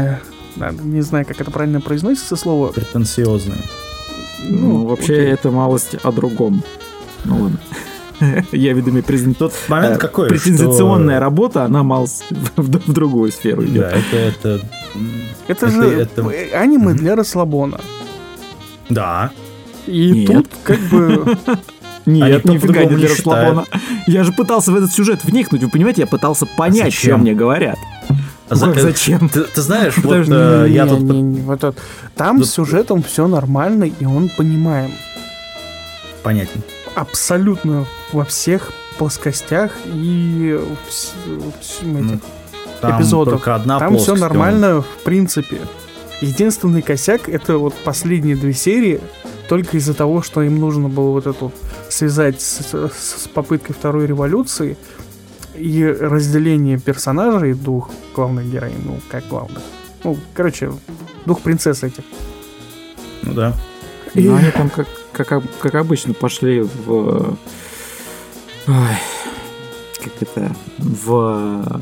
[0.83, 2.71] Не знаю, как это правильно произносится слово.
[2.71, 3.57] Претенциозные.
[4.47, 5.27] ну, вообще окей.
[5.31, 6.63] это малость о другом.
[7.25, 7.59] Ну ладно.
[8.51, 9.37] Я, видимо, презент...
[9.37, 12.23] Тут момент э, какой, претензионная что- работа, она малость
[12.55, 13.81] в, в другую сферу идет.
[13.81, 14.61] Да, это, это...
[15.47, 16.97] Это, Это- же это- э, аниме Мгм.
[16.97, 17.79] для расслабона.
[18.89, 19.31] Да.
[19.87, 20.27] И Нет.
[20.27, 21.37] тут как бы...
[22.05, 23.65] Нет, Они нифига не для расслабона.
[24.07, 27.21] Я же пытался в этот сюжет вникнуть, вы понимаете, я пытался понять, что зачем?
[27.21, 27.77] мне говорят.
[28.49, 29.29] А как э, зачем?
[29.29, 30.99] Ты, ты знаешь, вот э, я Не, тут...
[31.01, 31.75] не, не, вот это.
[32.15, 34.91] Там Тут- с сюжетом все нормально, и он понимаем.
[36.23, 36.63] Понятен.
[36.95, 40.59] Абсолютно во всех плоскостях и
[41.59, 42.19] всем этих Ну,
[42.81, 43.33] Там эпизодов.
[43.35, 45.61] только одна Там все нормально, в принципе.
[46.21, 48.99] Единственный косяк это вот последние две серии,
[49.47, 51.51] только из-за того, что им нужно было вот эту
[51.89, 54.77] связать с, с- с попыткой второй революции
[55.55, 59.61] и разделение персонажей двух главных героинь, ну, как главных.
[60.03, 60.71] Ну, короче,
[61.25, 62.03] двух принцесс этих.
[63.23, 63.29] он.
[63.29, 63.53] Ну да.
[64.13, 67.35] И- Ну, они там, как, как, как обычно, пошли в...
[68.67, 68.75] Ой,
[70.03, 70.55] как это...
[70.77, 71.79] В...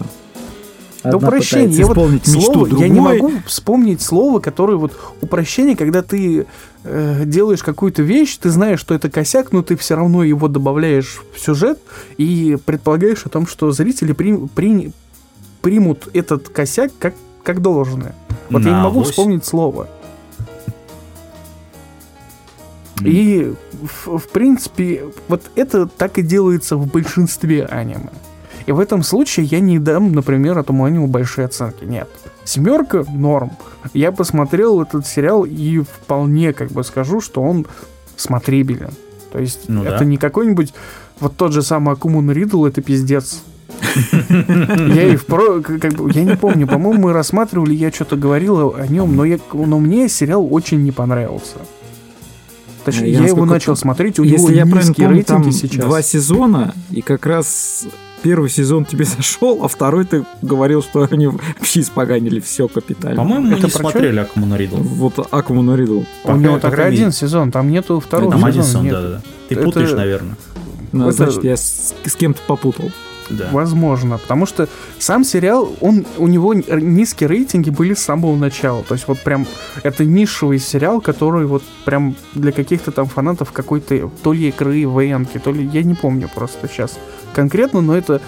[1.04, 1.68] Да Одна упрощение.
[1.70, 3.22] пытается Я, вот слово, я не другой.
[3.22, 6.48] могу вспомнить слово, которое вот упрощение, когда ты
[6.84, 11.22] э, делаешь какую-то вещь, ты знаешь, что это косяк, но ты все равно его добавляешь
[11.34, 11.80] в сюжет
[12.18, 14.92] и предполагаешь о том, что зрители при- при-
[15.62, 17.14] примут этот косяк как,
[17.44, 18.14] как должное.
[18.50, 19.10] Вот я не могу Навось.
[19.12, 19.88] вспомнить слово.
[23.02, 28.10] И, в, в принципе, вот это так и делается в большинстве аниме.
[28.66, 31.86] И в этом случае я не дам, например, этому аниме большие оценки.
[31.86, 32.10] Нет.
[32.44, 33.52] Семерка норм.
[33.94, 37.66] Я посмотрел этот сериал и вполне как бы скажу, что он
[38.16, 38.92] смотрибелен.
[39.32, 40.06] То есть Ну это да.
[40.06, 40.74] не какой-нибудь
[41.20, 43.42] вот тот же самый Акумун Ридл, это пиздец.
[44.30, 45.62] Я и впро...
[45.62, 49.40] как бы, я не помню, по-моему, мы рассматривали, я что-то говорил о нем, но, я...
[49.54, 51.58] но мне сериал очень не понравился.
[52.92, 55.56] Точнее, Я я, его начал смотреть, у него Если я правильно низкие помню, там рейтинги
[55.68, 55.86] сейчас.
[55.86, 57.86] два сезона, и как раз
[58.24, 63.18] первый сезон тебе зашел, а второй ты говорил, что они вообще испоганили все капитально.
[63.18, 64.78] По-моему, мы Это не смотрели Акумуна Ридл.
[64.78, 66.02] Вот Акуму Ридл.
[66.24, 66.70] У него видно.
[66.86, 68.86] один сезон, там нету второго Там один сезона.
[68.90, 69.22] сезон, да-да-да.
[69.50, 70.38] Ты Это- путаешь, наверное.
[70.94, 72.90] Ну, Это- значит, я с, с кем-то попутал.
[73.30, 73.50] Да.
[73.52, 74.68] Возможно, потому что
[75.00, 78.84] сам сериал, он, у него низкие рейтинги были с самого начала.
[78.84, 79.46] То есть вот прям
[79.84, 85.40] это нишевый сериал, который вот прям для каких-то там фанатов какой-то то ли игры, военки,
[85.40, 86.98] то ли я не помню просто сейчас
[87.34, 88.22] конкретно, но это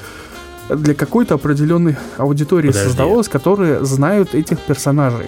[0.70, 2.88] для какой-то определенной аудитории Подожди.
[2.90, 5.28] создавалось, которые знают этих персонажей.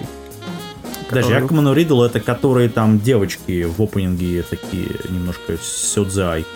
[1.10, 6.46] Даже которые- Акуману Ридл это которые там девочки в опенинге такие немножко сёдзай.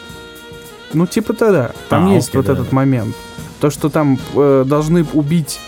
[0.96, 1.70] Ну, типа тогда.
[1.88, 2.74] Там А, есть окей, вот да, этот да.
[2.76, 3.14] момент.
[3.60, 5.60] То, что там э, должны убить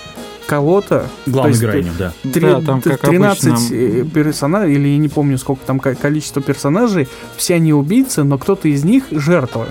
[0.46, 1.06] кого-то.
[1.26, 2.12] Главной есть, героиню, да.
[2.22, 5.94] Три- Да, там, как 13 обычно, э, персонажей, или я не помню, сколько там ко-
[5.94, 9.66] количество персонажей, все они убийцы, но кто-то из них жертва.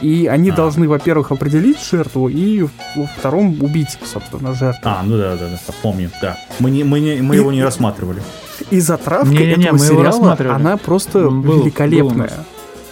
[0.00, 0.54] И они А.
[0.56, 2.62] должны, во-первых, определить жертву, и
[2.96, 4.80] во втором убить, собственно, жертву.
[4.84, 6.38] А, ну да, да, да, помню, да.
[6.58, 8.22] Мы, не, мы, не, мы И- его не рассматривали.
[8.70, 10.54] И затравка Не-не-не, этого мы его сериала, рассматривали.
[10.56, 12.28] она просто был- великолепная.
[12.28, 12.32] нас.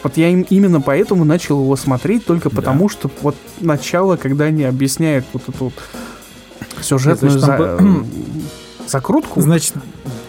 [0.02, 2.56] Вот я им именно поэтому начал его смотреть, только Да.
[2.56, 5.74] потому что вот начало, когда они объясняют вот эту вот
[6.80, 8.06] сюжетную Значит, там за- был-
[8.88, 9.40] закрутку.
[9.40, 9.74] Значит,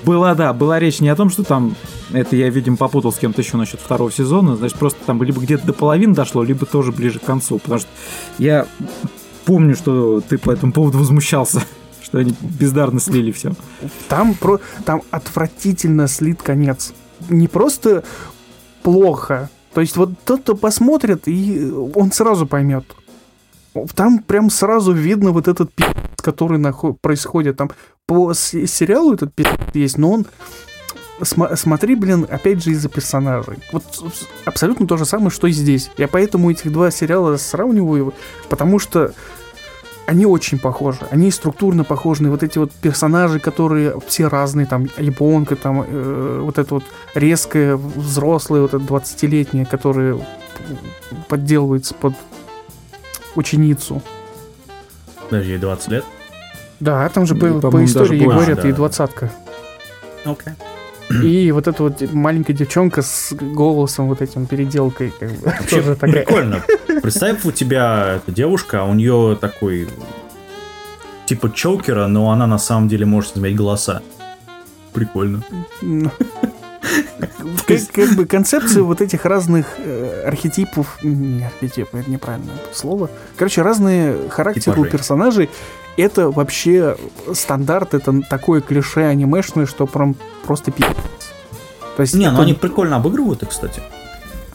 [0.04, 1.76] была, да, была речь не о том, что там,
[2.12, 5.66] это я, видимо, попутал с кем-то еще насчет второго сезона, значит, просто там либо где-то
[5.66, 7.90] до половины дошло, либо тоже ближе к концу, потому что
[8.38, 8.68] я
[9.46, 11.64] помню, что ты по этому поводу возмущался,
[12.02, 13.54] что они бездарно слили все.
[14.08, 16.94] Там, про, там отвратительно слит конец.
[17.30, 18.04] Не просто
[18.84, 19.50] плохо.
[19.74, 22.86] То есть вот тот, кто посмотрит, и он сразу поймет.
[23.96, 25.86] Там прям сразу видно вот этот пи***,
[26.18, 27.58] который нахо- происходит.
[27.58, 27.72] Там
[28.06, 30.26] по сериалу этот пи*** есть, но он...
[31.22, 33.58] сма- смотри, блин, опять же из-за персонажей.
[33.72, 33.84] Вот
[34.46, 35.90] абсолютно то же самое, что и здесь.
[35.98, 38.14] Я поэтому этих два сериала сравниваю,
[38.50, 39.14] потому что
[40.06, 41.00] они очень похожи.
[41.12, 42.30] Они структурно похожи.
[42.30, 46.84] Вот эти вот персонажи, которые все разные, там, японка, там, э, вот это вот
[47.16, 50.18] резкая, взрослая, вот эта 20-летняя, которая
[51.28, 52.14] подделывается под
[53.36, 54.02] ученицу.
[55.30, 56.06] Подожди, ей 20 лет?
[56.80, 58.68] Да, там же И, по, по истории даже ей говорят, да.
[58.68, 59.32] ей двадцатка.
[60.26, 60.54] Окей.
[61.24, 65.96] И вот эта вот маленькая девчонка с голосом вот этим переделкой, как бы, Вообще тоже
[65.96, 66.26] такая.
[66.26, 66.64] прикольно.
[67.02, 69.88] Представь, у тебя девушка, а у нее такой
[71.26, 74.02] типа чокера, но она на самом деле может изменять голоса.
[74.94, 75.44] Прикольно.
[75.82, 76.12] Ну,
[77.68, 83.10] Как, как бы концепция вот этих разных э, архетипов, не архетипы, это неправильное слово.
[83.38, 84.92] Короче, разные характеры у Типажей.
[84.92, 85.50] персонажей.
[85.98, 86.98] Это вообще
[87.34, 90.94] стандарт, это такое клише анимешное, что прям просто пи***ц.
[91.96, 93.82] То есть Не, это- ну они прикольно обыгрывают их, кстати.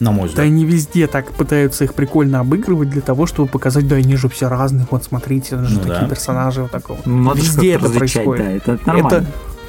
[0.01, 0.45] На мой Да взгляд.
[0.47, 4.47] они везде так пытаются их прикольно обыгрывать для того, чтобы показать, да они же все
[4.47, 6.07] разные, вот смотрите, это же Ну такие да.
[6.07, 6.99] персонажи вот такого.
[7.03, 8.45] Же Везде это происходит.
[8.45, 9.07] Да, это нормально.
[9.07, 9.25] Это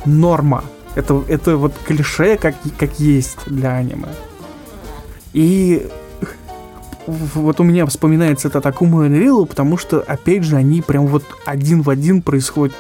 [0.07, 0.65] норма.
[0.97, 4.09] Это, это вот клише, как, как есть для аниме.
[5.33, 5.89] И
[7.11, 11.83] вот у меня вспоминается этот Акума Unreal, потому что, опять же, они прям вот один
[11.83, 12.77] в один происходят.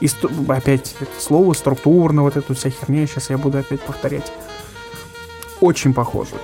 [0.00, 0.08] И
[0.48, 4.32] опять это слово структурно, вот эту вся херня, сейчас я буду опять повторять.
[5.60, 6.34] Очень похоже.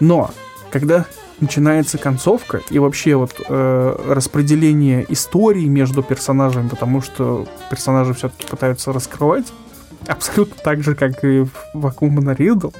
[0.00, 0.30] Но,
[0.70, 1.06] когда
[1.40, 8.92] начинается концовка и вообще вот э, распределение истории между персонажами, потому что персонажи все-таки пытаются
[8.92, 9.46] раскрывать,
[10.06, 12.70] абсолютно так же, как и в Акумана Ридл.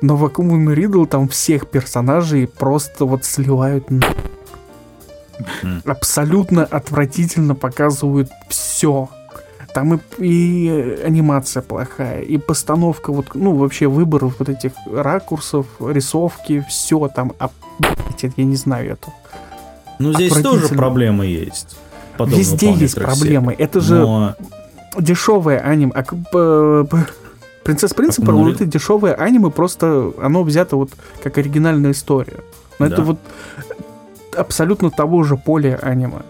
[0.00, 4.06] Но в Акумана Ридл там всех персонажей просто вот сливают на...
[5.84, 9.08] Абсолютно отвратительно показывают все.
[9.74, 16.64] Там и, и анимация плохая, и постановка, вот, ну, вообще выборов вот этих ракурсов, рисовки,
[16.66, 17.50] все там, а,
[18.18, 19.12] я не знаю это.
[19.98, 21.76] Ну, здесь тоже проблемы есть.
[22.18, 23.54] Везде есть проблемы.
[23.58, 24.34] Это же Но
[24.98, 25.92] дешевое аниме.
[25.94, 26.86] А,
[27.66, 28.56] Принцесс Принцип, Акума вот Ридл.
[28.62, 30.90] это дешевое аниме, просто оно взято вот
[31.22, 32.40] как оригинальная история.
[32.78, 33.02] Но это Да.
[33.04, 33.18] вот
[34.36, 36.22] абсолютно того же поля аниме.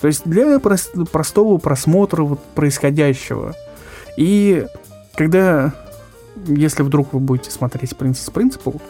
[0.00, 3.54] То есть для прос- простого просмотра вот происходящего.
[4.16, 4.66] И
[5.14, 5.72] когда
[6.46, 8.80] если вдруг вы будете смотреть Princess Principle,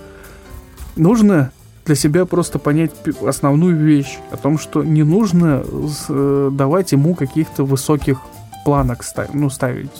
[0.96, 1.52] нужно
[1.84, 2.90] для себя просто понять
[3.24, 5.62] основную вещь о том, что не нужно
[6.08, 8.18] э, давать ему каких-то высоких
[8.64, 9.92] планок ставить, ну, ставить.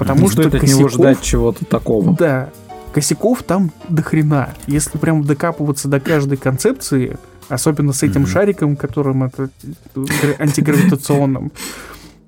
[0.00, 2.16] Потому Не что стоит от него косяков- ждать чего-то такого.
[2.16, 2.48] да,
[2.94, 4.54] косяков там до хрена.
[4.66, 7.18] Если прям докапываться до каждой концепции,
[7.50, 8.30] особенно с этим Мгм.
[8.30, 11.52] шариком, которым это э, гра- антигравитационным,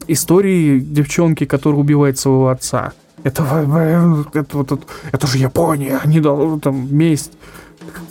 [0.07, 2.93] истории девчонки, которая убивает своего отца.
[3.25, 4.83] Это, в- это, вот это,
[5.13, 7.33] это же Япония, они должны там месть,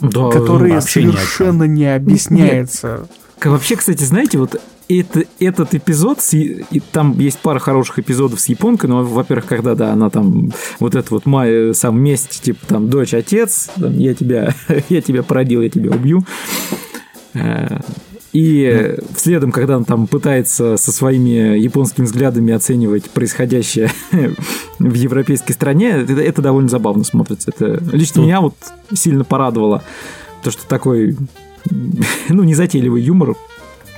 [0.00, 3.06] Да, которая совершенно не объясняется.
[3.38, 4.60] К- Вообще, кстати, знаете, вот
[5.00, 9.74] это, этот эпизод, с и там есть пара хороших эпизодов с японкой, но, во-первых, когда,
[9.74, 14.14] да, она там, вот это вот Майя, сам месть, типа, там, дочь, отец, там, я
[14.14, 14.54] тебя,
[14.88, 16.24] я тебя породил, я тебя убью.
[17.34, 17.80] Э,
[18.32, 23.90] И э, следом, когда он там пытается со своими японскими взглядами оценивать происходящее
[24.78, 27.52] в европейской стране, это, это довольно забавно смотрится.
[27.54, 28.54] Это лично меня вот
[28.94, 29.82] сильно порадовало,
[30.42, 31.16] то, что такой,
[32.28, 33.36] ну, незатейливый юмор,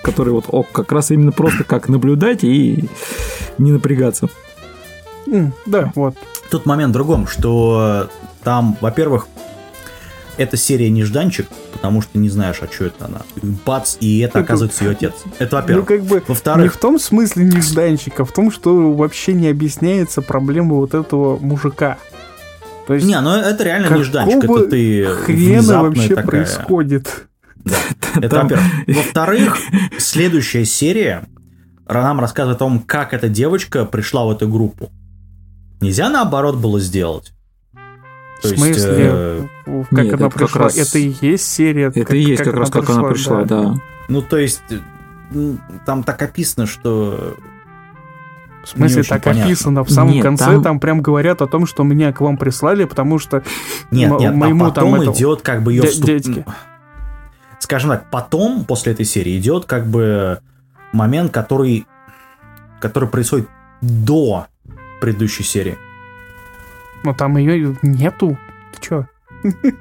[0.05, 2.85] который вот ок, как раз именно просто как наблюдать и
[3.59, 4.29] не напрягаться.
[5.27, 6.15] М, Да, вот.
[6.51, 8.09] Тут момент в другом, что
[8.45, 9.27] там, во-первых,
[10.37, 13.23] эта серия нежданчик, потому что не знаешь, а что это она.
[13.65, 15.13] Бац, и это оказывается ее отец.
[15.39, 15.87] Это Ну, во-первых.
[15.87, 20.23] как бы не Во-вторых, в том смысле нежданчик, а в том, что вообще не объясняется
[20.23, 21.99] проблема вот этого мужика.
[22.87, 24.45] То есть не, ну это реально нежданчик.
[24.45, 26.25] Это ты хрена вообще такая.
[26.27, 27.27] происходит?
[27.65, 27.77] Да.
[28.17, 28.67] Это Там- во-первых.
[28.89, 29.59] Во-вторых,
[29.99, 31.25] следующая серия
[31.89, 34.91] нам рассказывает о том, как эта девочка пришла в эту группу.
[35.81, 37.33] Нельзя наоборот было сделать.
[38.39, 40.63] В То есть, смысле, э, в- как нет, она это как пришла?
[40.65, 41.93] раз- Это и есть серия.
[41.95, 43.75] Это и есть как, раз как она пришла, да.
[44.09, 45.55] Ну, то есть, э,
[45.87, 47.37] там так описано, что...
[48.65, 49.45] В смысле, так понятно.
[49.45, 49.85] описано.
[49.85, 50.81] В самом Нет, конце там- там...
[50.81, 53.43] прям говорят о том, что меня к вам прислали, потому что
[53.91, 56.47] Нет, нет, моему а там потом этому идет как бы ее вступ...
[57.65, 60.41] Скажем так, потом, после этой серии, идет как бы
[60.93, 61.87] момент, который,
[62.79, 63.49] который происходит
[63.81, 64.49] до
[65.01, 65.79] предыдущей серии.
[67.05, 68.37] ну там ее нету.
[68.75, 69.07] Ты чё?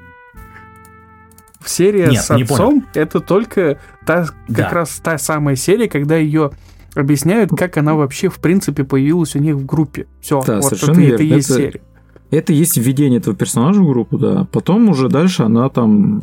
[1.66, 4.70] Серия Нет, с отцом это только та, как Да.
[4.70, 6.52] раз та самая серия, когда ее
[6.94, 10.06] объясняют, как она вообще в принципе появилась у них в группе.
[10.22, 11.14] Все, Да, вот совершенно это, верно.
[11.16, 11.80] это и есть Это- серия.
[12.30, 14.46] Это есть введение этого персонажа в группу, да.
[14.52, 16.22] Потом уже дальше она там...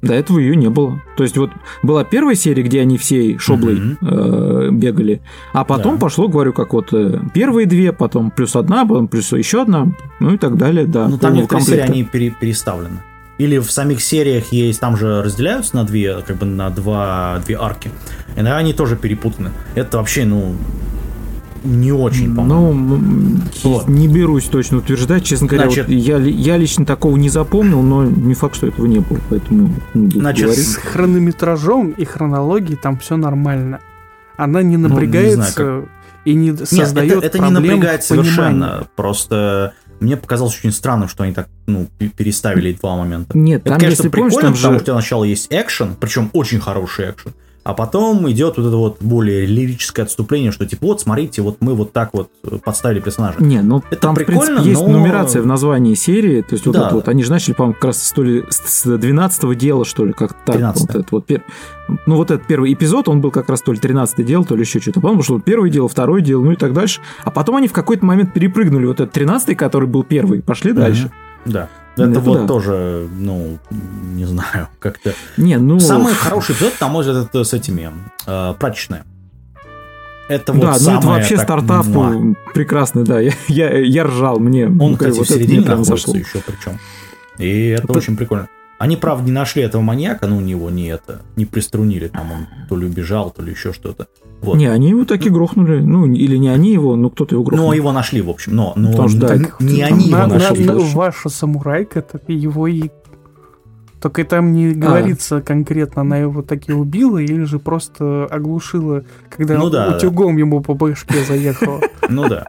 [0.00, 1.02] До этого ее не было.
[1.16, 1.50] То есть вот
[1.82, 3.98] была первая серия, где они всей шоблой Мгм.
[4.00, 5.20] э, бегали,
[5.52, 6.00] а потом Да.
[6.00, 9.88] пошло, говорю, как вот э, первые две, потом плюс одна, потом плюс еще одна,
[10.20, 11.08] ну и так далее, да.
[11.08, 11.92] Ну, там некоторые серии, комплекта.
[11.92, 12.98] они пере- переставлены.
[13.38, 17.56] Или в самих сериях есть, там же разделяются на две, как бы на два, две
[17.56, 17.90] арки.
[18.34, 19.50] Иногда они тоже перепутаны.
[19.76, 20.54] Это вообще, ну,
[21.64, 22.96] не очень, по-моему.
[22.96, 23.88] Ну, Вот.
[23.88, 28.04] не берусь точно утверждать, честно говоря, Значит- вот я, я лично такого не запомнил, но
[28.04, 30.66] не факт, что этого не было, поэтому не буду Значит, говорить.
[30.68, 33.80] С хронометражом и хронологией там все нормально.
[34.36, 35.88] Она не Ну, не напрягается знаю,
[36.24, 38.86] и не Нет, создает это, это не напрягает совершенно.
[38.96, 43.36] Просто мне показалось очень странным, что они так, ну, пе- переставили два момента.
[43.36, 44.84] Нет, Это, там, конечно, если помнишь, прикольно, там потому же...
[44.84, 47.32] что сначала есть экшен, причем очень хороший экшен,
[47.64, 51.74] а потом идет вот это вот более лирическое отступление, что типа вот смотрите, вот мы
[51.74, 53.36] вот так вот э, подставили персонажа.
[53.42, 56.40] Не, ну Это там, в прикольно, принципе, есть но- нумерация в названии серии.
[56.42, 56.86] То есть вот Да.
[56.86, 59.84] это вот, они же начали, по-моему, как раз с, то ли с с 12 дела,
[59.84, 60.56] что ли, как так.
[60.56, 60.80] 13-е.
[60.80, 61.42] Вот этот вот пер-
[62.06, 64.62] Ну, вот этот первый эпизод, он был как раз то ли 13 дело, то ли
[64.62, 65.00] еще что-то.
[65.00, 67.00] Потом пошло первое дело, второе дело, ну и так дальше.
[67.24, 71.10] А потом они в какой-то момент перепрыгнули вот этот 13 который был первый, пошли дальше.
[71.44, 71.68] Да.
[72.06, 72.46] Ну, Это вот да.
[72.46, 73.58] тоже, ну,
[74.14, 75.14] не знаю, как-то...
[75.36, 75.80] Не, ну...
[75.80, 77.92] Самый хороший эпизод, на мой взгляд, это с этими,
[78.26, 79.04] э, прачечная.
[80.28, 82.34] Это вот да, ну самое это вообще так, стартап муа.
[82.52, 83.18] прекрасный, да.
[83.18, 84.66] Я, я, я ржал, мне...
[84.66, 86.14] Он, ну, кстати, вот в середине находится зашло.
[86.14, 86.78] еще причем.
[87.38, 88.48] И это Это- очень прикольно.
[88.78, 92.46] Они, правда, не нашли этого маньяка, но у него не это, не приструнили, там он
[92.68, 94.06] то ли убежал, то ли еще что-то.
[94.40, 94.56] Вот.
[94.56, 95.80] Не, они его таки грохнули.
[95.80, 97.68] Ну, или не они его, но кто-то его грохнул.
[97.68, 98.54] Но его нашли, в общем.
[98.54, 100.64] Но, но Потому что, да, не там они на- его на- нашли.
[100.64, 100.96] на- больше.
[100.96, 102.90] ваша самурайка, так его и...
[104.00, 104.48] Только там А.
[104.50, 110.36] не говорится конкретно, она его таки убила или же просто оглушила, когда Ну да, утюгом
[110.36, 111.80] ему по башке заехала.
[112.08, 112.46] Ну да.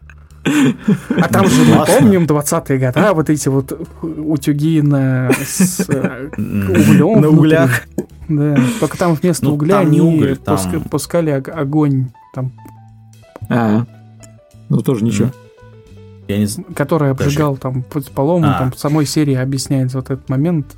[1.17, 3.71] А там же мы помним 20-е года, вот эти вот
[4.01, 7.21] утюги на с, э, углем.
[7.21, 7.81] На углях.
[8.27, 12.51] Да, только там вместо Ну, угля там не уголь, там- пускали ог- огонь, там,
[13.49, 13.85] А,
[14.69, 15.31] ну тоже ничего.
[16.27, 18.59] Я не который Даже- обжигал там под полом, А.
[18.59, 20.75] там в самой серии объясняется вот этот момент.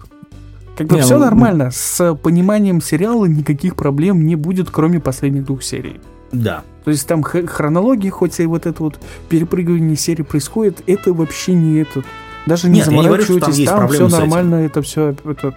[0.78, 5.44] Как бы Не, все ну, нормально, с пониманием сериала никаких проблем не будет, кроме последних
[5.44, 6.00] двух серий.
[6.32, 6.64] Да.
[6.84, 11.80] То есть там хронология, хоть и вот это вот перепрыгивание серии происходит, это вообще не
[11.80, 12.06] этот.
[12.48, 14.18] Даже не Нет, не говорю, там заморачивайтесь, там, все этим.
[14.18, 15.54] нормально, это все это,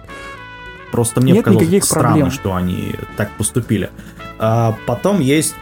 [0.91, 2.31] Просто мне Нет показалось странно, проблем.
[2.31, 3.89] что они так поступили.
[4.37, 5.55] А потом есть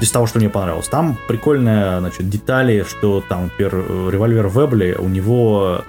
[0.00, 0.88] из того, что мне понравилось.
[0.88, 3.72] Там прикольные, значит, детали, что там, например,
[4.10, 5.82] револьвер Вебли, у него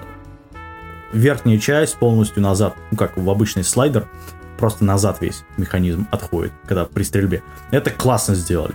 [1.12, 4.06] верхняя часть полностью назад, ну как в обычный слайдер,
[4.58, 7.42] просто назад весь механизм отходит, когда при стрельбе.
[7.70, 8.74] Это классно сделали.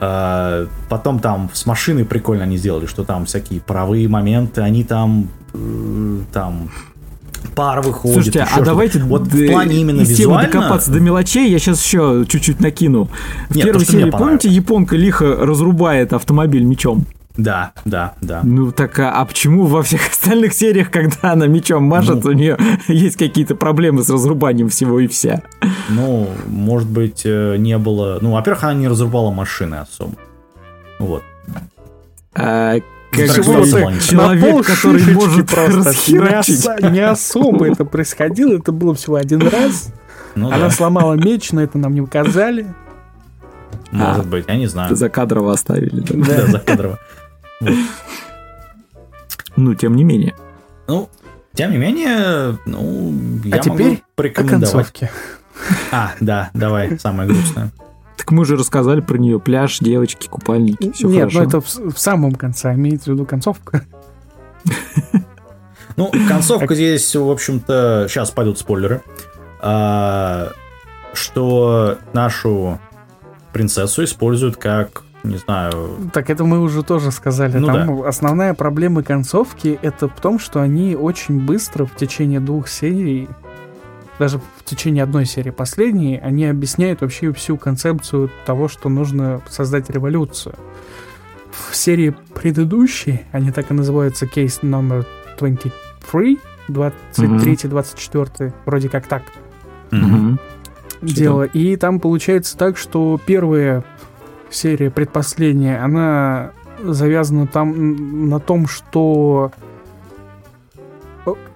[0.00, 5.28] А, потом там с машиной прикольно они сделали, что там всякие паровые моменты, они там
[5.52, 6.70] э, там
[7.54, 8.14] пар выходит.
[8.14, 10.50] Слушайте, а давайте вот в плане именно из визуально...
[10.50, 11.50] докопаться до мелочей.
[11.50, 13.08] Я сейчас еще чуть-чуть накину.
[13.48, 17.06] В Нет, то, первой мне серии, помните, японка лихо разрубает автомобиль мечом?
[17.36, 18.42] Да, да, да.
[18.44, 22.30] Ну так, а, а почему во всех остальных сериях, когда она мечом машет, Ну.
[22.30, 22.56] у нее
[22.88, 25.42] есть какие-то проблемы с разрубанием всего и вся?
[25.88, 28.18] Ну, может быть, э, не было...
[28.20, 30.14] Ну, во-первых, она не разрубала машины особо.
[31.00, 31.22] Вот.
[32.34, 32.74] А,
[33.10, 36.64] как Так бы что ты человек, который может расхерачить.
[36.64, 39.92] Не, ос- не особо это происходило, это было всего один раз.
[40.36, 42.66] Ну Она да, сломала меч, но это нам не показали.
[43.92, 44.94] может быть, я не знаю.
[44.96, 46.00] За кадрово оставили.
[46.00, 46.36] да.
[46.36, 46.98] Да, закадрово.
[49.56, 50.34] Ну, тем не менее.
[50.88, 51.08] Ну,
[51.52, 54.72] тем не менее, ну, я а теперь могу о порекомендовать.
[54.72, 55.10] концовке.
[55.92, 57.70] А, да, давай, самое грустное.
[58.16, 59.38] Так мы же рассказали про нее.
[59.38, 61.38] Пляж, девочки, купальники, все Нет, хорошо.
[61.38, 63.84] ну это в, в самом конце, имеется в виду концовка.
[65.96, 69.00] Ну, концовка здесь, в общем-то, сейчас пойдут спойлеры,
[69.60, 70.50] а,
[71.12, 72.80] что нашу
[73.52, 77.56] принцессу используют как, не знаю, Так это мы уже тоже сказали.
[77.58, 82.68] Ну Там основная проблема концовки это в том, что они очень быстро в течение двух
[82.68, 83.28] серий,
[84.18, 89.90] даже в течение одной серии последней, они объясняют вообще всю концепцию того, что нужно создать
[89.90, 90.54] революцию.
[91.50, 95.06] В серии предыдущей, они так и называются, кейс номер
[95.38, 99.22] 23, 23-24, вроде как так.
[101.06, 101.42] Что дело.
[101.42, 103.84] И там получается так, что первая
[104.50, 109.52] серия, предпоследняя, она завязана там на том, что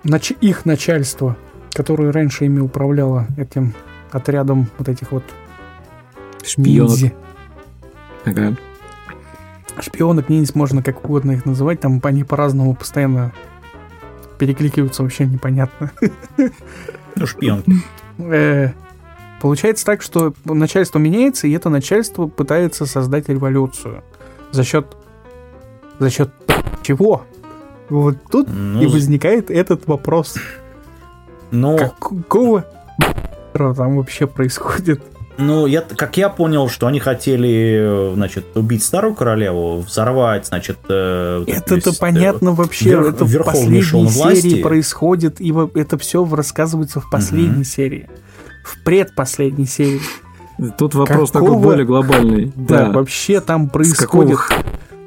[0.04, 1.36] нач- их начальство,
[1.72, 3.74] которое раньше ими управляло этим
[4.10, 5.24] отрядом вот этих вот
[6.42, 6.66] Шпионок.
[6.90, 7.12] ниндзя.
[8.24, 8.56] Ага.
[9.80, 13.32] Шпионок, ниндзя, можно как угодно их называть, там они по-разному постоянно
[14.38, 15.90] перекликиваются, вообще непонятно.
[17.16, 17.64] ну, шпион.
[19.38, 24.02] Э, Получается так, что начальство меняется, и это начальство пытается создать революцию.
[24.50, 24.86] За счет...
[25.98, 26.30] За счет
[26.82, 27.22] чего?
[27.88, 30.36] Вот тут Ну, и возникает этот вопрос.
[31.50, 32.64] ну, Какого
[33.52, 35.02] там вообще происходит?
[35.38, 40.78] Ну, я, как я понял, что они хотели, э, значит, убить старую королеву, взорвать, значит...
[40.88, 42.90] э, Это-то э, понятно вообще.
[42.90, 44.40] верх- это в последней эшелон власти.
[44.48, 47.64] серии происходит, и это все рассказывается в последней Мгм.
[47.64, 48.08] серии.
[48.68, 50.00] В предпоследней серии.
[50.76, 52.52] Тут вопрос Какого- такой более глобальный.
[52.56, 52.92] Да, Да.
[52.92, 54.38] вообще там какого происходит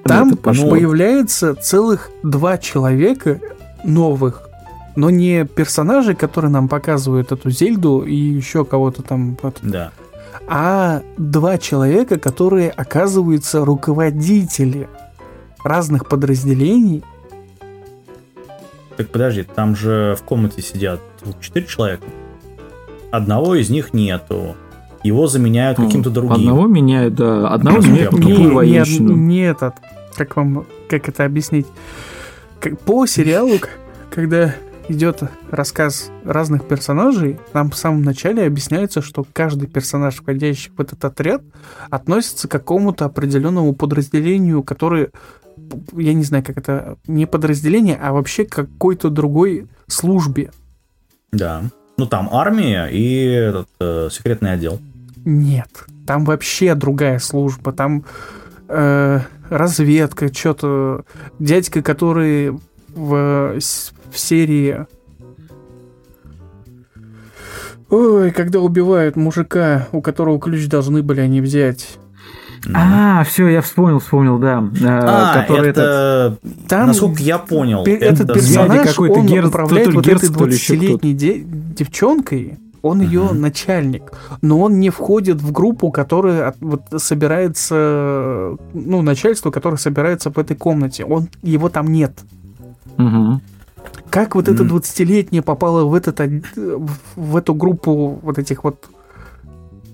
[0.03, 3.39] Там появляется целых два человека
[3.83, 4.47] новых,
[4.95, 9.91] но не персонажи, которые нам показывают эту Зельду и еще кого-то там, Да.
[10.47, 14.87] а два человека, которые оказываются руководители
[15.63, 17.03] разных подразделений.
[18.97, 20.99] Так подожди, там же в комнате сидят
[21.39, 22.03] четыре человека.
[23.11, 24.55] Одного из них нету.
[25.03, 26.33] Его заменяют Ну, каким-то другим.
[26.33, 27.49] Одного меняют, да.
[27.49, 29.15] Одного меняют другую не, военщину.
[29.15, 29.75] не этот,
[30.15, 31.65] как вам, как это объяснить?
[32.59, 33.53] Как, по сериалу,
[34.11, 34.53] когда
[34.87, 41.03] идет рассказ разных персонажей, нам в самом начале объясняется, что каждый персонаж, входящий в этот
[41.03, 41.41] отряд,
[41.89, 45.09] относится к какому-то определенному подразделению, который,
[45.93, 50.51] я не знаю, как это, не подразделение, а вообще какой-то другой службе.
[51.31, 51.63] Да.
[52.01, 54.79] Ну, там армия и этот, э, секретный отдел.
[55.23, 55.69] Нет,
[56.07, 58.05] там вообще другая служба, там
[58.69, 59.19] э,
[59.51, 61.05] разведка, что-то
[61.37, 64.87] дядька, который в, в серии
[67.91, 71.99] Ой, когда убивают мужика, у которого ключ должны были они взять.
[72.73, 74.63] А, все, я вспомнил, вспомнил, да.
[74.83, 76.37] А, Э, который этот- это...
[76.67, 80.33] Там Насколько я понял, этот это персонаж, какой-то, он Герц- управляет то вот Герц, этой
[80.35, 85.91] то ли еще 20-летней де- девчонкой, он ее начальник, но он не входит в группу,
[85.91, 91.03] которая от- вот собирается, ну, начальство, которое собирается в этой комнате.
[91.05, 92.13] Он, его там нет.
[94.09, 94.69] Как вот эта М.
[94.69, 96.19] 20-летняя попала в, этот,
[97.15, 98.89] в эту группу вот этих вот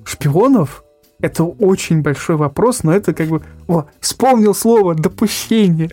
[0.04, 0.84] шпионов,
[1.20, 3.42] Это очень большой вопрос, но это как бы...
[3.68, 5.90] О, вспомнил слово «допущение».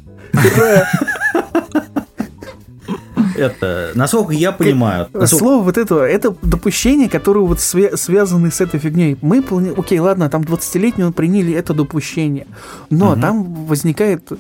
[3.36, 5.08] Это, насколько я понимаю...
[5.12, 9.16] насколько- Слово вот этого, это допущение, которое вот свя- связаны с этой фигней.
[9.22, 12.46] Мы, плани- окей, ладно, там 20-летнего приняли это допущение,
[12.90, 14.30] но там возникает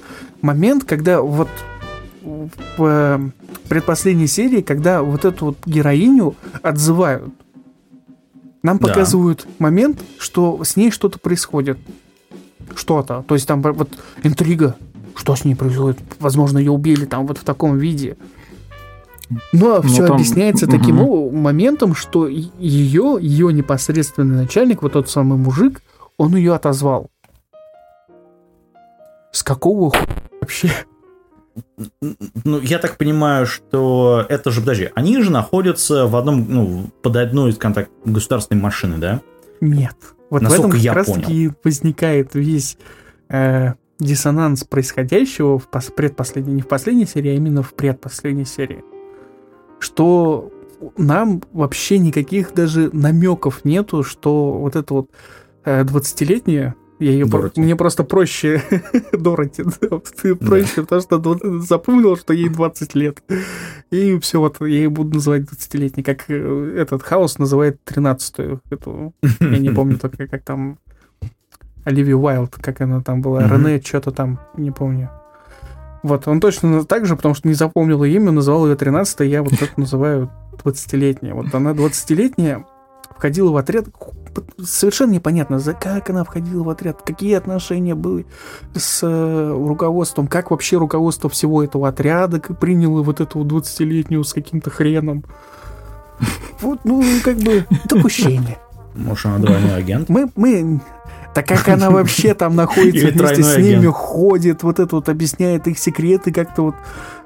[0.42, 1.48] момент, когда вот
[2.22, 3.18] в э,
[3.68, 7.34] предпоследней серии, когда вот эту вот героиню отзывают,
[8.64, 8.88] нам Да.
[8.88, 11.78] показывают момент, что с ней что-то происходит.
[12.74, 13.24] Что-то.
[13.28, 13.90] То есть там вот
[14.24, 14.74] интрига.
[15.14, 16.00] Что с ней происходит?
[16.18, 18.16] Возможно, ее убили там вот в таком виде.
[19.52, 25.08] Но Ну, все там- объясняется таким о- моментом, что ее, ее непосредственный начальник, вот тот
[25.08, 25.82] самый мужик,
[26.16, 27.10] он ее отозвал.
[29.30, 29.96] С какого ху...
[30.40, 30.70] вообще?
[32.44, 37.16] Ну, я так понимаю, что это же, подожди, они же находятся в одном, ну, под
[37.16, 39.20] одной, скажем так, государственной машины, да?
[39.60, 39.96] Нет.
[40.30, 42.76] Вот в Насколько этом я как раз таки возникает весь
[43.28, 48.82] э, диссонанс происходящего в пос- предпоследней, не в последней серии, а именно в предпоследней серии.
[49.78, 50.50] Что
[50.96, 55.10] нам вообще никаких даже намеков нету, что вот это вот
[55.64, 58.62] э, 20-летняя, я ее про- мне просто проще
[59.12, 59.98] Дороти, да,
[60.36, 63.22] проще, потому что запомнил, что ей 20 лет.
[63.90, 68.60] И все, вот я ее буду называть 20-летней, как э, этот хаос называет 13-ю.
[68.70, 70.78] Эту, я не помню только, как там
[71.84, 73.66] Оливия Уайлд, как она там была, Мгм.
[73.66, 75.10] Рене, что-то там, не помню.
[76.02, 79.42] Вот, он точно так же, потому что не запомнил ее имя, назвал ее 13 я
[79.42, 80.30] вот это называю
[80.62, 81.34] 20-летняя.
[81.34, 82.64] Вот она 20-летняя,
[83.16, 83.86] входила в отряд,
[84.62, 88.26] совершенно непонятно, за как она входила в отряд, какие отношения были
[88.74, 94.70] с э, руководством, как вообще руководство всего этого отряда приняло вот эту 20-летнюю с каким-то
[94.70, 95.24] хреном.
[96.60, 98.58] Вот, ну, как бы, допущение.
[98.94, 100.08] Может, она двойной агент?
[100.08, 100.80] Мы, мы...
[101.34, 103.94] Так как она вообще там находится Или вместе с ними, агент.
[103.94, 106.74] ходит, вот это вот объясняет их секреты, как-то вот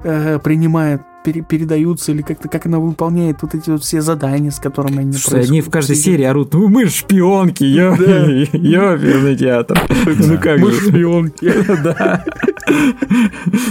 [0.03, 4.59] э, принимает, пере- передаются, или как-то как она выполняет вот эти вот все задания, с
[4.59, 9.81] которыми они Слушай, они в каждой серии орут, ну мы шпионки, я, оперный театр.
[10.07, 11.53] Ну как Мы шпионки.
[11.83, 12.25] Да.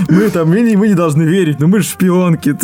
[0.10, 2.55] Мы там, мы не, должны верить, но мы шпионки.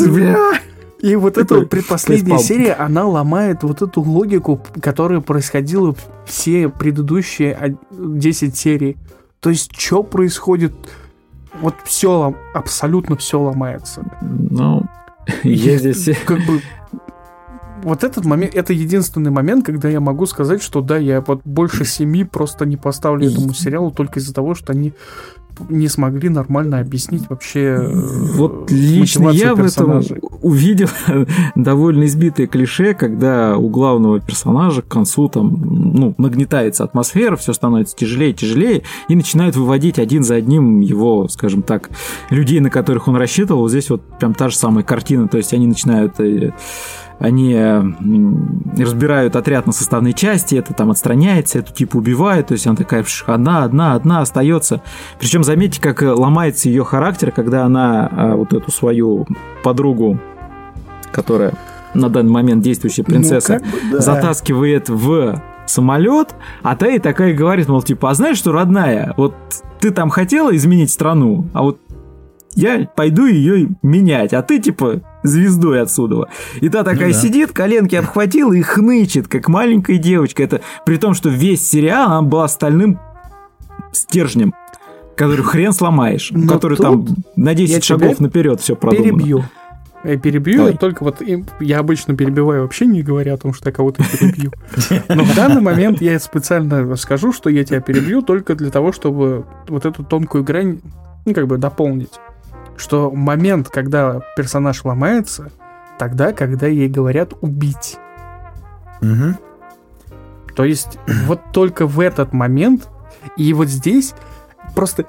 [1.01, 5.93] И вот эта вот предпоследняя серия, она ломает вот эту логику, которая происходила
[6.25, 8.97] все предыдущие од- 10 серий.
[9.41, 10.73] То есть, что происходит?
[11.61, 14.03] Вот все, абсолютно все ломается.
[14.21, 14.83] Ну,
[15.43, 16.09] я здесь...
[16.25, 16.61] Как бы
[17.84, 21.86] вот этот момент, это единственный момент, когда я могу сказать, что да, я вот больше
[21.86, 24.93] семи просто не поставлю этому сериалу только из-за того, что они
[25.69, 30.01] не смогли нормально объяснить вообще э, Вот лично я в этом
[30.41, 30.89] увидел
[31.55, 37.95] довольно избитое клише, когда у главного персонажа к концу там, ну, нагнетается атмосфера, все становится
[37.95, 41.89] тяжелее и тяжелее, и начинают выводить один за одним его, скажем так,
[42.29, 43.61] людей, на которых он рассчитывал.
[43.61, 46.51] Вот Здесь вот прям та же самая картина, то есть они начинают э,
[47.24, 47.82] они э,
[48.78, 53.05] разбирают отряд на составные части, это там отстраняется, эту типа убивают, то есть она такая
[53.28, 54.82] одна, одна, одна остается.
[55.21, 59.26] Причем заметьте, как э, ломается ее характер, когда она э, вот эту свою
[59.63, 60.19] подругу,
[61.13, 61.53] которая
[61.93, 64.01] на данный момент действующая принцесса, Ну, бы да.
[64.01, 69.34] затаскивает в самолет, а та ей такая говорит, мол, типа, а знаешь что, родная, вот
[69.80, 71.80] ты там хотела изменить страну, а вот
[72.53, 76.26] я пойду ее менять, а ты, типа, звездой отсюда.
[76.61, 77.19] И та такая Ну да.
[77.19, 80.43] сидит, коленки обхватила и хнычет, как маленькая девочка.
[80.43, 82.99] Это при том, что весь сериал, она была стальным
[83.91, 84.53] стержнем,
[85.15, 87.05] который хрен сломаешь, Но который там
[87.36, 89.19] на 10 я шагов наперед все продумано.
[89.19, 89.43] Перебью.
[90.03, 90.78] Я перебью, Давай.
[90.78, 91.21] только вот
[91.61, 94.51] я обычно перебиваю вообще не говоря о том, что я кого-то перебью.
[95.07, 99.45] Но в данный момент я специально скажу, что я тебя перебью только для того, чтобы
[99.69, 100.82] вот эту тонкую грань,
[101.26, 102.11] ну, как бы дополнить.
[102.78, 105.51] Что момент, когда персонаж ломается,
[105.99, 107.97] тогда, когда ей говорят убить.
[109.01, 109.38] Мгм.
[110.55, 112.89] То есть вот только в этот момент,
[113.38, 114.13] и вот здесь
[114.76, 115.05] просто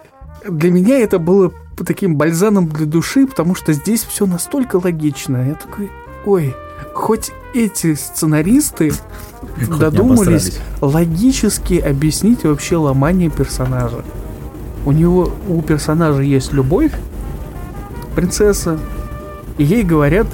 [0.49, 1.53] для меня это было
[1.87, 5.49] таким бальзаном для души, потому что здесь все настолько логично.
[5.49, 5.91] Я такой,
[6.27, 6.55] ой,
[6.93, 8.93] хоть эти сценаристы
[9.57, 14.05] Хоть додумались логически объяснить вообще ломание персонажа.
[14.85, 16.93] У него, у персонажа есть любовь,
[18.15, 18.79] принцесса,
[19.59, 20.27] и ей говорят,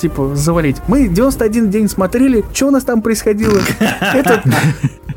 [0.00, 0.76] типа, завалить.
[0.88, 3.58] Мы 91 день смотрели, что у нас там происходило?
[4.00, 4.42] Этот,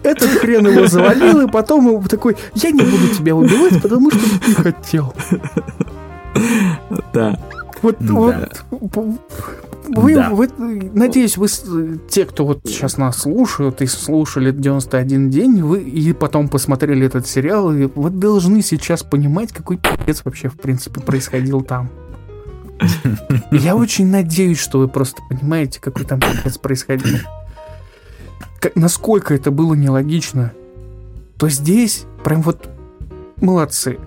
[0.04, 4.20] этот хрен его завалил, и потом его такой, я не буду тебя убивать, потому что
[4.48, 5.14] не хотел.
[7.14, 7.38] Да.
[7.82, 8.48] Вот, Да.
[8.70, 9.22] вот,
[9.96, 10.30] вы, Да.
[10.30, 10.50] вы,
[10.94, 11.48] надеюсь, вы,
[12.10, 17.28] те, кто вот сейчас нас слушают и слушали 91 день, вы и потом посмотрели этот
[17.28, 21.90] сериал, и вы должны сейчас понимать, какой пиздец вообще, в принципе, происходил там.
[23.52, 27.18] Я очень надеюсь, что вы просто понимаете, какой там пиздец происходил.
[28.60, 30.52] Как- насколько это было нелогично.
[31.38, 32.70] То здесь прям вот
[33.38, 33.98] молодцы.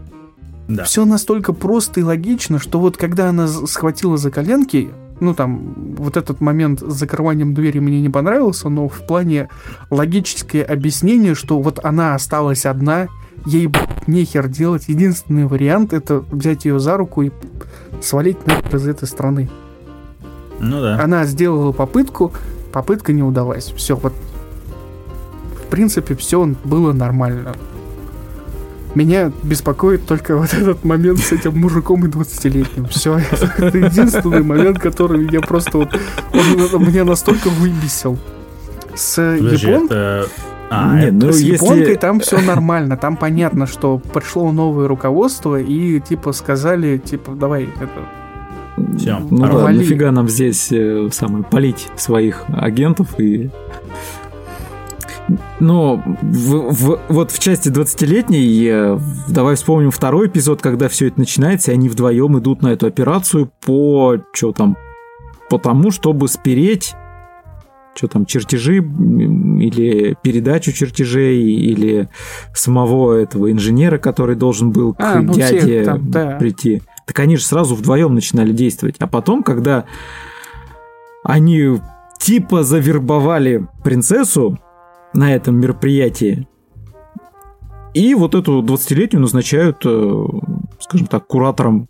[0.68, 0.84] Да.
[0.84, 4.90] Все настолько просто и логично, что вот когда она схватила за коленки,
[5.20, 9.48] ну там, вот этот момент с закрыванием двери мне не понравился, но в плане
[9.90, 13.08] логическое объяснение, что вот она осталась одна,
[13.46, 13.70] ей
[14.06, 17.30] нехер делать, единственный вариант это взять ее за руку и
[18.02, 19.48] свалить нахер из этой страны.
[20.60, 21.00] Ну да.
[21.00, 22.32] Она сделала попытку,
[22.72, 23.72] попытка не удалась.
[23.76, 24.12] Все, вот
[25.62, 27.54] в принципе все было нормально.
[28.94, 32.86] Меня беспокоит только вот этот момент с этим мужиком и 20-летним.
[32.86, 33.18] Все,
[33.58, 35.88] это единственный момент, который меня просто вот...
[36.72, 38.18] Он меня настолько выбесил.
[38.94, 40.26] С Подожди, япон- это...
[40.70, 42.96] А, Нет, ну с если- японкой там все нормально.
[42.96, 48.96] Там понятно, что пришло новое руководство и типа сказали, типа, давай, это...
[48.98, 53.50] Всё, Ну да, нафига нам здесь э, самое, полить своих агентов и...
[55.60, 58.98] Но в- в- вот в части 20-летней, э,
[59.28, 63.50] давай вспомним второй эпизод, когда все это начинается, и они вдвоем идут на эту операцию
[63.64, 64.18] по...
[64.32, 64.76] Что там?
[65.48, 66.94] По тому, чтобы спереть
[67.96, 72.08] что там, чертежи или передачу чертежей, или
[72.52, 76.30] самого этого инженера, который должен был к А, ну, дяде там, да.
[76.32, 76.82] прийти.
[77.06, 78.96] Так они же сразу вдвоем начинали действовать.
[78.98, 79.84] А потом, когда
[81.22, 81.80] они
[82.18, 84.58] типа завербовали принцессу
[85.14, 86.46] на этом мероприятии,
[87.94, 90.24] и вот эту 20-летнюю назначают, э,
[90.80, 91.88] скажем так, куратором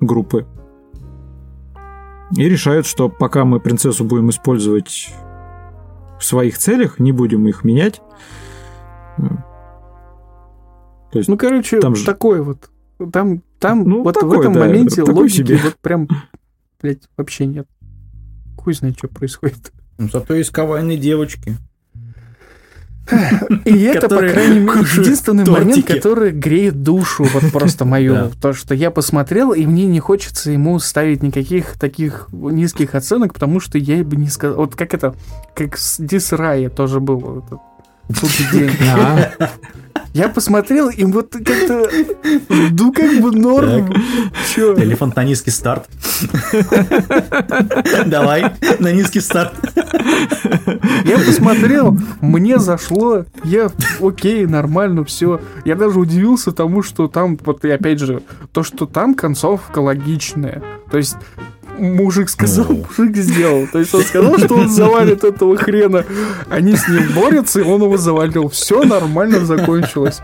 [0.00, 0.46] группы.
[2.36, 5.10] И решают, что пока мы принцессу будем использовать
[6.18, 8.00] в своих целях, не будем их менять.
[11.12, 12.70] То есть, Ну, короче, Там же- такое вот.
[13.12, 15.58] Там, там Ну, вот в такое, этом да, моменте такой логики себе.
[15.62, 16.08] вот прям,
[16.82, 17.68] блядь, вообще нет.
[18.58, 19.72] Хуй знает, что происходит.
[19.98, 21.56] Ну, зато есть кавайные девочки.
[23.64, 28.14] И это, по крайней мере, единственный момент, который греет душу, вот просто мою.
[28.14, 28.30] Да.
[28.40, 33.60] То, что я посмотрел, и мне не хочется ему ставить никаких таких низких оценок, потому
[33.60, 34.56] что я бы не сказал...
[34.56, 35.14] Вот как это,
[35.54, 37.44] как с Дисрае тоже было.
[38.08, 38.76] Вот этот «Судный день».
[38.88, 39.30] а,
[40.12, 41.90] Я посмотрел, и вот как-то,
[42.48, 43.92] ну как бы норм.
[44.54, 44.76] Чё?
[44.78, 45.88] Элефант на низкий старт.
[48.06, 49.54] Давай, на низкий старт.
[51.04, 55.40] Я посмотрел, мне зашло, я окей, нормально, все.
[55.64, 60.62] Я даже удивился тому, что там, вот и опять же, то, что там концовка логичная.
[60.90, 61.16] То есть
[61.78, 62.84] мужик сказал, Ну.
[62.88, 63.66] мужик сделал.
[63.72, 66.04] То есть он сказал, что он завалит этого хрена.
[66.48, 68.48] Они с ним борются, и он его завалил.
[68.48, 70.20] Все нормально закончилось.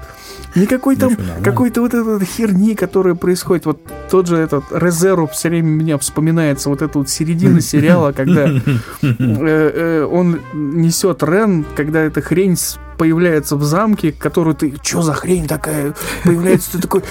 [0.57, 3.67] Никакой там, какой-то вот этой херни, которая происходит.
[3.67, 3.81] Вот
[4.11, 8.61] тот же этот Резеру все время меня вспоминается, вот эта вот середина сериала, когда э,
[9.03, 12.57] э, он несет Рен, когда эта хрень
[13.01, 14.75] появляется в замке, которую ты...
[14.83, 15.95] Что за хрень такая?
[16.23, 17.03] Появляется ты такой...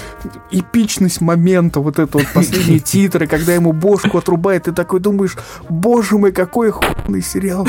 [0.52, 5.36] Эпичность момента, вот это вот последние титры, когда ему бошку отрубает, ты такой думаешь,
[5.68, 7.66] боже мой, какой охуенный сериал.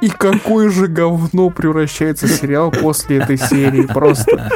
[0.00, 3.82] И какое же говно превращается сериал после этой серии.
[3.82, 4.50] Просто...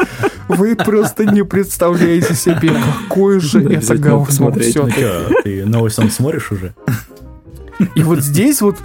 [0.48, 2.72] Вы просто не представляете себе,
[3.02, 4.88] какое же это говно все
[5.44, 6.74] ты новый сон смотришь уже?
[7.94, 8.76] И вот здесь вот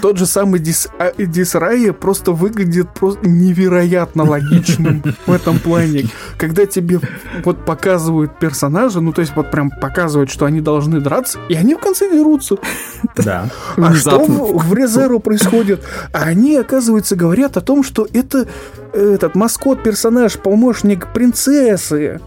[0.00, 6.06] тот же самый Дис, а, Дисрайя просто выглядит просто невероятно логичным в этом плане.
[6.36, 7.00] Когда тебе
[7.44, 11.74] вот показывают персонажа, ну то есть вот прям показывают, что они должны драться, и они
[11.74, 12.56] в конце дерутся.
[13.16, 13.50] Да.
[13.76, 15.84] А что в, в Резеру происходит?
[16.12, 18.46] А они, оказывается, говорят о том, что это
[18.92, 22.20] этот маскот-персонаж, помощник принцессы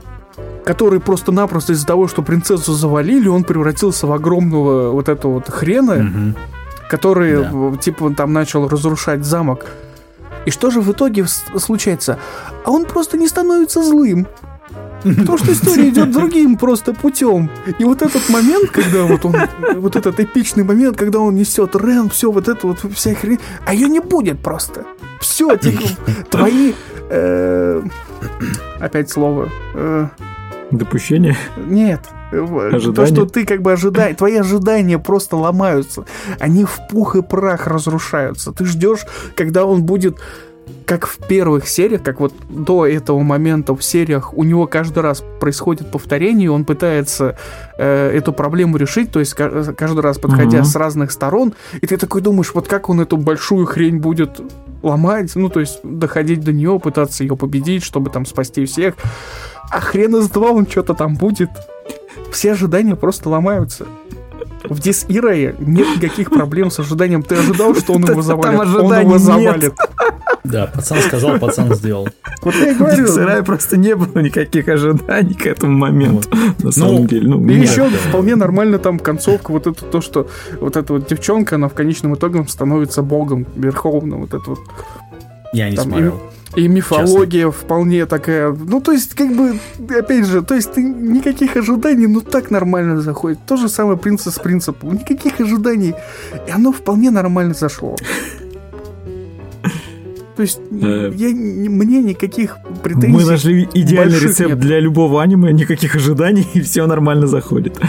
[0.66, 5.95] который просто-напросто из-за того, что принцессу завалили, он превратился в огромного вот этого вот хрена,
[5.95, 6.36] Мгм.
[6.89, 7.49] который, Да.
[7.51, 9.66] в- типа, там начал разрушать замок.
[10.45, 11.26] И что же в итоге
[11.57, 12.18] случается?
[12.66, 14.28] А он просто не становится злым.
[15.03, 17.49] Потому что история идет другим просто путем.
[17.80, 19.36] И вот этот момент, когда вот он,
[19.76, 23.74] вот этот эпичный момент, когда он несет Рен, все вот это вот вся хрень, а
[23.74, 24.84] ее не будет просто.
[25.20, 25.82] Все, типа,
[26.32, 26.74] твои,
[27.11, 27.84] э,
[28.80, 30.07] опять слово, э,
[30.72, 31.36] допущение.
[31.57, 32.01] нет.
[32.32, 33.13] э, То, Ожидания?
[33.13, 36.05] что ты как бы ожидаешь, твои ожидания просто ломаются.
[36.39, 38.51] Они в пух и прах разрушаются.
[38.51, 39.05] Ты ждешь,
[39.36, 40.18] когда он будет
[40.86, 45.24] как в первых сериях, как вот до этого момента в сериях у него каждый раз
[45.39, 47.38] происходит повторение, и он пытается
[47.78, 50.66] э, эту проблему решить, то есть каждый раз подходя угу.
[50.66, 54.39] с разных сторон, и ты такой думаешь, вот как он эту большую хрень будет
[54.84, 58.95] ломать, ну то есть доходить до нее, пытаться ее победить, чтобы там спасти всех,
[59.72, 61.49] а хрен из два он что-то там будет.
[62.32, 63.86] Все ожидания просто ломаются.
[64.70, 67.24] В Дис Ирае нет никаких проблем с ожиданием.
[67.24, 68.76] Ты ожидал, что он его завалит?
[68.76, 69.74] Он его завалит.
[70.43, 72.07] Да, пацан сказал, пацан сделал.
[72.41, 73.05] Вот я говорю.
[73.05, 76.30] В Дис просто не было никаких ожиданий к этому моменту.
[76.59, 77.28] На самом ну, деле.
[77.30, 79.51] Ну, и еще вполне нормально там концовка.
[79.51, 80.28] Вот это то, что
[80.59, 84.22] вот эта вот девчонка, она в конечном итоге становится богом верховным.
[84.22, 84.59] Вот это вот.
[85.53, 86.20] Я не смотрел.
[86.56, 87.52] И мифология Честно.
[87.52, 88.52] вполне такая.
[88.52, 89.60] Ну, то есть, как бы,
[89.98, 93.39] опять же, то есть ты никаких ожиданий, ну так нормально заходит.
[93.46, 94.84] То же самое принцип.
[94.84, 95.93] Никаких ожиданий.
[96.48, 97.96] И оно вполне нормально зашло.
[100.36, 103.07] То есть э, я, мне никаких претензий.
[103.07, 104.59] Мы нашли идеальный рецепт нет.
[104.59, 107.79] для любого аниме, никаких ожиданий, и все нормально заходит.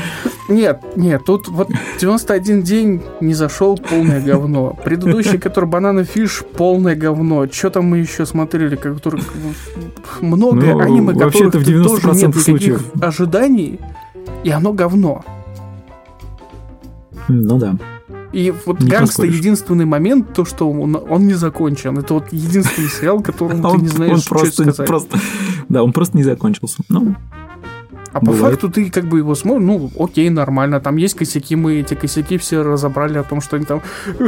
[0.49, 1.71] Нет, нет, тут вот
[2.01, 4.79] 91 день не зашел, полное говно.
[4.85, 7.49] Предыдущий, который Банана Фиш, полное говно.
[7.51, 9.23] Что там мы еще смотрели, который
[10.21, 12.85] много ну, аниме, которых в 90% тоже нет случаев.
[13.01, 13.81] ожиданий,
[14.45, 15.25] и оно говно.
[17.29, 17.77] Ну да.
[18.37, 21.97] И вот не Гангста единственный момент, то, что он, он не закончен.
[21.97, 25.09] Это вот единственный сериал, которому ты не знаешь, что сказать.
[25.71, 26.83] Да, он просто не закончился.
[26.91, 27.15] Ну,
[28.13, 31.77] а по факту ты как бы его смотришь, ну, окей, нормально, там есть косяки, мы
[31.77, 33.81] эти косяки все разобрали о том, что они там,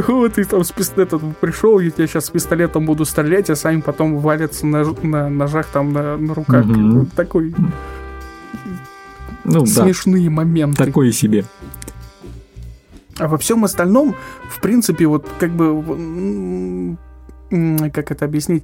[0.07, 3.81] вот ты там с пистолетом пришел, я тебя сейчас с пистолетом буду стрелять, а сами
[3.81, 6.65] потом валятся на, на ножах там на, на руках.
[6.65, 7.09] Mm-hmm.
[7.15, 7.53] Такой
[9.43, 10.31] ну, смешные да.
[10.31, 10.85] моменты.
[10.85, 11.45] Такое себе.
[13.19, 14.15] А во всем остальном,
[14.49, 16.97] в принципе, вот как бы,
[17.91, 18.63] как это объяснить,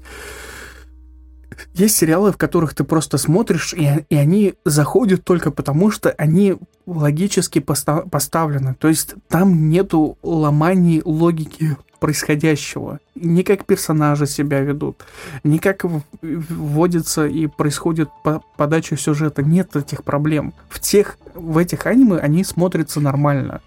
[1.74, 6.56] есть сериалы, в которых ты просто смотришь, и, и они заходят только потому, что они
[6.86, 8.76] логически поста- поставлены.
[8.76, 13.00] То есть там нету ломаний логики происходящего.
[13.16, 15.04] Не как персонажи себя ведут,
[15.44, 15.86] не как
[16.22, 19.42] вводится и происходит по подача сюжета.
[19.42, 20.54] Нет этих проблем.
[20.70, 23.62] В тех, в этих аниме они смотрятся нормально.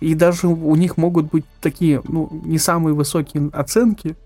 [0.00, 4.16] И даже у них могут быть такие, ну, не самые высокие оценки,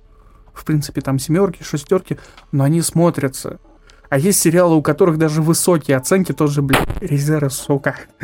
[0.53, 2.19] в принципе, там семерки, шестерки,
[2.53, 3.59] но они смотрятся.
[4.11, 7.95] А есть сериалы, у которых даже высокие оценки, тоже, блин, Резера, сука.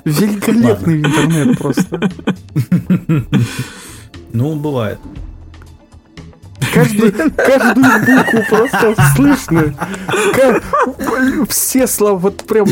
[0.05, 2.09] Великолепный интернет просто.
[4.32, 4.99] Ну, бывает.
[6.74, 9.74] Каждую, каждую букву просто слышно.
[10.34, 10.64] Как,
[11.49, 12.68] все слова, вот прям...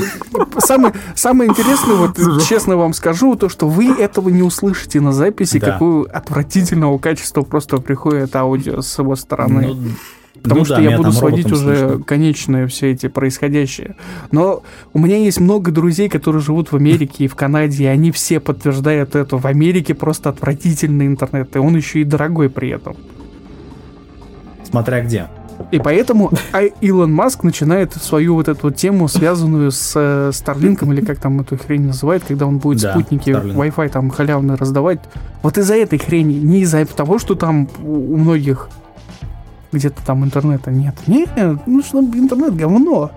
[0.57, 2.17] Самое, самое интересное, вот
[2.47, 5.73] честно вам скажу, то, что вы этого не услышите на записи, да.
[5.73, 9.67] какого отвратительного качества просто приходит аудио с его стороны.
[9.67, 9.91] Ну,
[10.41, 12.03] Потому ну, что да, я буду сводить уже слышно.
[12.03, 13.95] конечные все эти происходящие.
[14.31, 14.63] Но
[14.93, 18.39] у меня есть много друзей, которые живут в Америке и в Канаде, и они все
[18.39, 19.37] подтверждают это.
[19.37, 22.95] В Америке просто отвратительный интернет, и он еще и дорогой при этом.
[24.69, 25.27] Смотря где.
[25.71, 31.03] И поэтому а Илон Маск начинает свою вот эту тему, связанную с э, Старлинком, или
[31.03, 33.55] как там эту хрень называют, когда он будет Да, спутники Starlink.
[33.55, 34.99] Wi-Fi там халявно раздавать.
[35.41, 38.69] Вот из-за этой хрени, не из-за того, что там у многих
[39.71, 40.95] где-то там интернета нет.
[41.07, 41.29] Нет,
[41.65, 43.11] ну что интернет говно.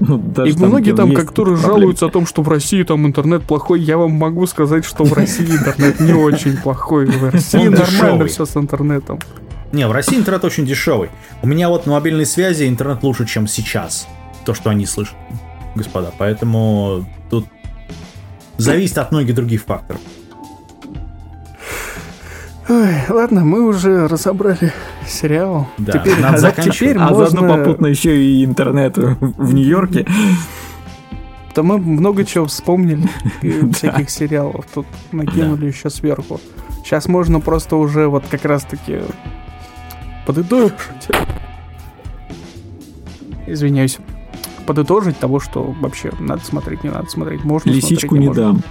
[0.00, 1.80] Ну, даже И там, многие там, есть которые проблемы.
[1.80, 5.12] жалуются о том, что в России там интернет плохой, я вам могу сказать, что в
[5.12, 7.06] России интернет не очень плохой.
[7.06, 9.18] В России нормально все с интернетом.
[9.74, 11.10] Не, в России интернет очень дешевый.
[11.42, 14.06] У меня вот на мобильной связи интернет лучше, чем сейчас.
[14.44, 15.16] То, что они слышат,
[15.74, 16.12] господа.
[16.16, 17.46] Поэтому тут
[18.56, 20.00] зависит от многих других факторов.
[22.68, 24.72] Ой, ладно, мы уже разобрали
[25.08, 25.66] сериал.
[25.76, 26.76] Да, теперь, надо а заканчивать.
[26.78, 27.26] теперь А можно...
[27.26, 30.06] заодно попутно еще и интернет в Нью-Йорке.
[31.52, 33.08] Да мы много чего вспомнили,
[33.72, 36.40] всяких сериалов тут накинули еще сверху.
[36.84, 39.00] Сейчас можно просто уже вот как раз-таки
[40.26, 40.74] подытожить.
[43.46, 43.98] Извиняюсь.
[44.66, 48.42] Подытожить того, что вообще надо смотреть, не надо смотреть, можно Лисичку смотреть, не можно.
[48.44, 48.62] дам.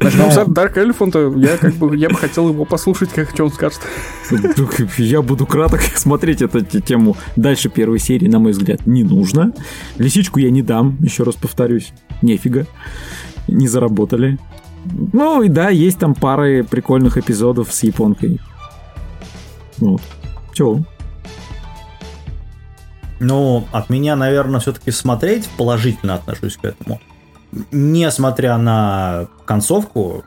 [0.00, 3.50] Начнем с Dark Elephant, я как бы, я бы хотел его послушать, как что он
[3.50, 3.80] скажет.
[4.98, 7.16] Я буду краток смотреть эту те- тему.
[7.34, 9.52] Дальше первой серии, на мой взгляд, не нужно.
[9.96, 11.92] Лисичку я не дам, еще раз повторюсь.
[12.22, 12.66] Нефига.
[13.48, 14.38] Не заработали.
[15.12, 18.38] Ну и да, есть там пары прикольных эпизодов с японкой.
[19.78, 20.00] Вот.
[20.52, 20.80] Чего?
[23.20, 27.00] Ну, от меня, наверное, все-таки смотреть положительно отношусь к этому.
[27.72, 30.24] Несмотря на концовку,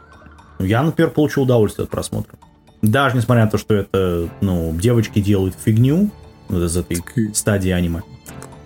[0.60, 2.34] я, например, получил удовольствие от просмотра.
[2.82, 6.10] Даже несмотря на то, что это, ну, девочки делают фигню
[6.50, 6.98] вот из этой
[7.34, 8.02] стадии аниме.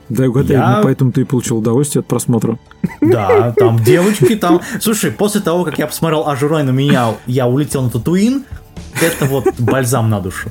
[0.08, 2.58] Да, угадай, Я- ну, поэтому ты и получил удовольствие от просмотра.
[3.02, 4.62] Да, там девочки, там...
[4.80, 8.46] Слушай, после того, как я посмотрел Ажурай на меня, я улетел на Татуин,
[9.02, 10.50] это вот бальзам на душу.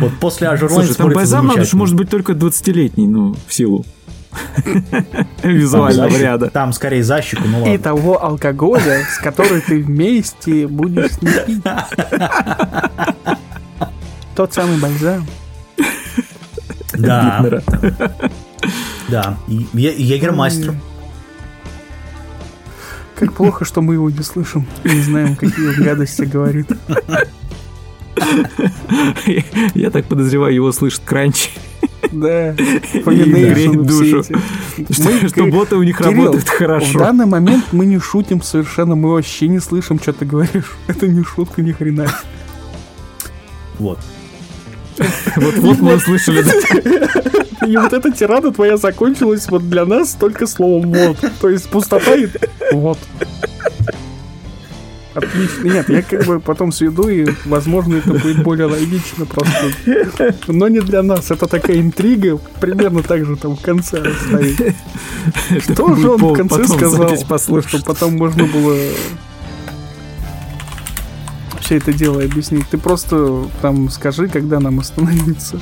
[0.00, 3.84] Вот после Ажурай Слушай, там бальзам на душу может быть только 20-летний, ну, в силу
[5.42, 6.50] визуального ряда.
[6.50, 11.62] Там скорее за щеку, ну И того алкоголя, с которой ты вместе будешь ним пить.
[14.34, 15.26] Тот самый бальзам.
[16.94, 17.62] Да,
[19.08, 19.36] да.
[19.46, 20.74] Егермастер.
[23.18, 26.66] Как плохо, что мы его не слышим и не знаем, какие он гадости говорит.
[29.74, 31.50] Я так подозреваю, его слышит Кранч.
[32.12, 32.52] Да,
[33.06, 34.22] греет душу.
[34.90, 36.98] Что, боты у них Кирилл, работают В хорошо.
[36.98, 40.76] данный момент мы не шутим совершенно, мы вообще не слышим, что ты говоришь.
[40.88, 42.08] Это не шутка, ни хрена.
[43.78, 43.98] Вот.
[45.36, 46.44] Вот, вот мы услышали.
[47.66, 51.16] И вот эта тирада твоя закончилась вот для нас только словом «вот».
[51.40, 52.28] То есть пустота и
[52.72, 52.98] «вот».
[55.14, 55.64] Отлично.
[55.64, 60.32] Нет, я как бы потом сведу, и, возможно, это будет более логично просто.
[60.48, 61.30] Но не для нас.
[61.30, 64.74] Это такая интрига, примерно так же там в конце оставить.
[65.62, 67.70] Что же он в конце сказал, запись послушать.
[67.70, 68.76] что потом можно было
[71.60, 72.68] все это дело объяснить?
[72.68, 75.60] Ты просто там скажи, когда нам остановиться.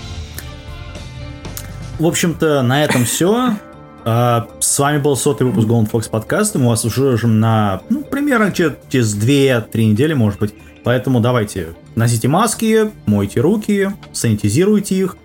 [1.98, 3.56] В общем-то, на этом все.
[4.04, 6.58] С вами был сотый выпуск Golden Fox подкаста.
[6.58, 10.54] Мы вас услышим на, ну, примерно че- через 2-3 недели, может быть.
[10.84, 15.16] Поэтому давайте, носите маски, мойте руки, санитизируйте их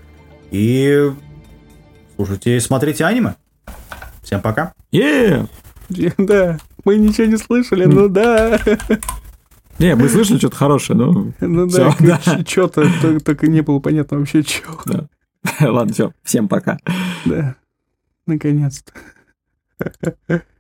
[0.52, 1.12] и
[2.18, 3.36] слушайте и смотрите аниме.
[4.22, 4.74] Всем пока.
[4.92, 5.46] Е!
[6.18, 8.60] Да, мы ничего не слышали, ну да.
[9.80, 11.28] Не, мы слышали что-то хорошее, но...
[11.40, 12.40] Ну Всё, да, да.
[12.46, 12.88] что-то
[13.24, 14.82] только не было понятно вообще, чего.
[15.62, 16.80] Ладно, все, всем пока.
[17.26, 17.56] Да,
[18.28, 18.94] наконец-то.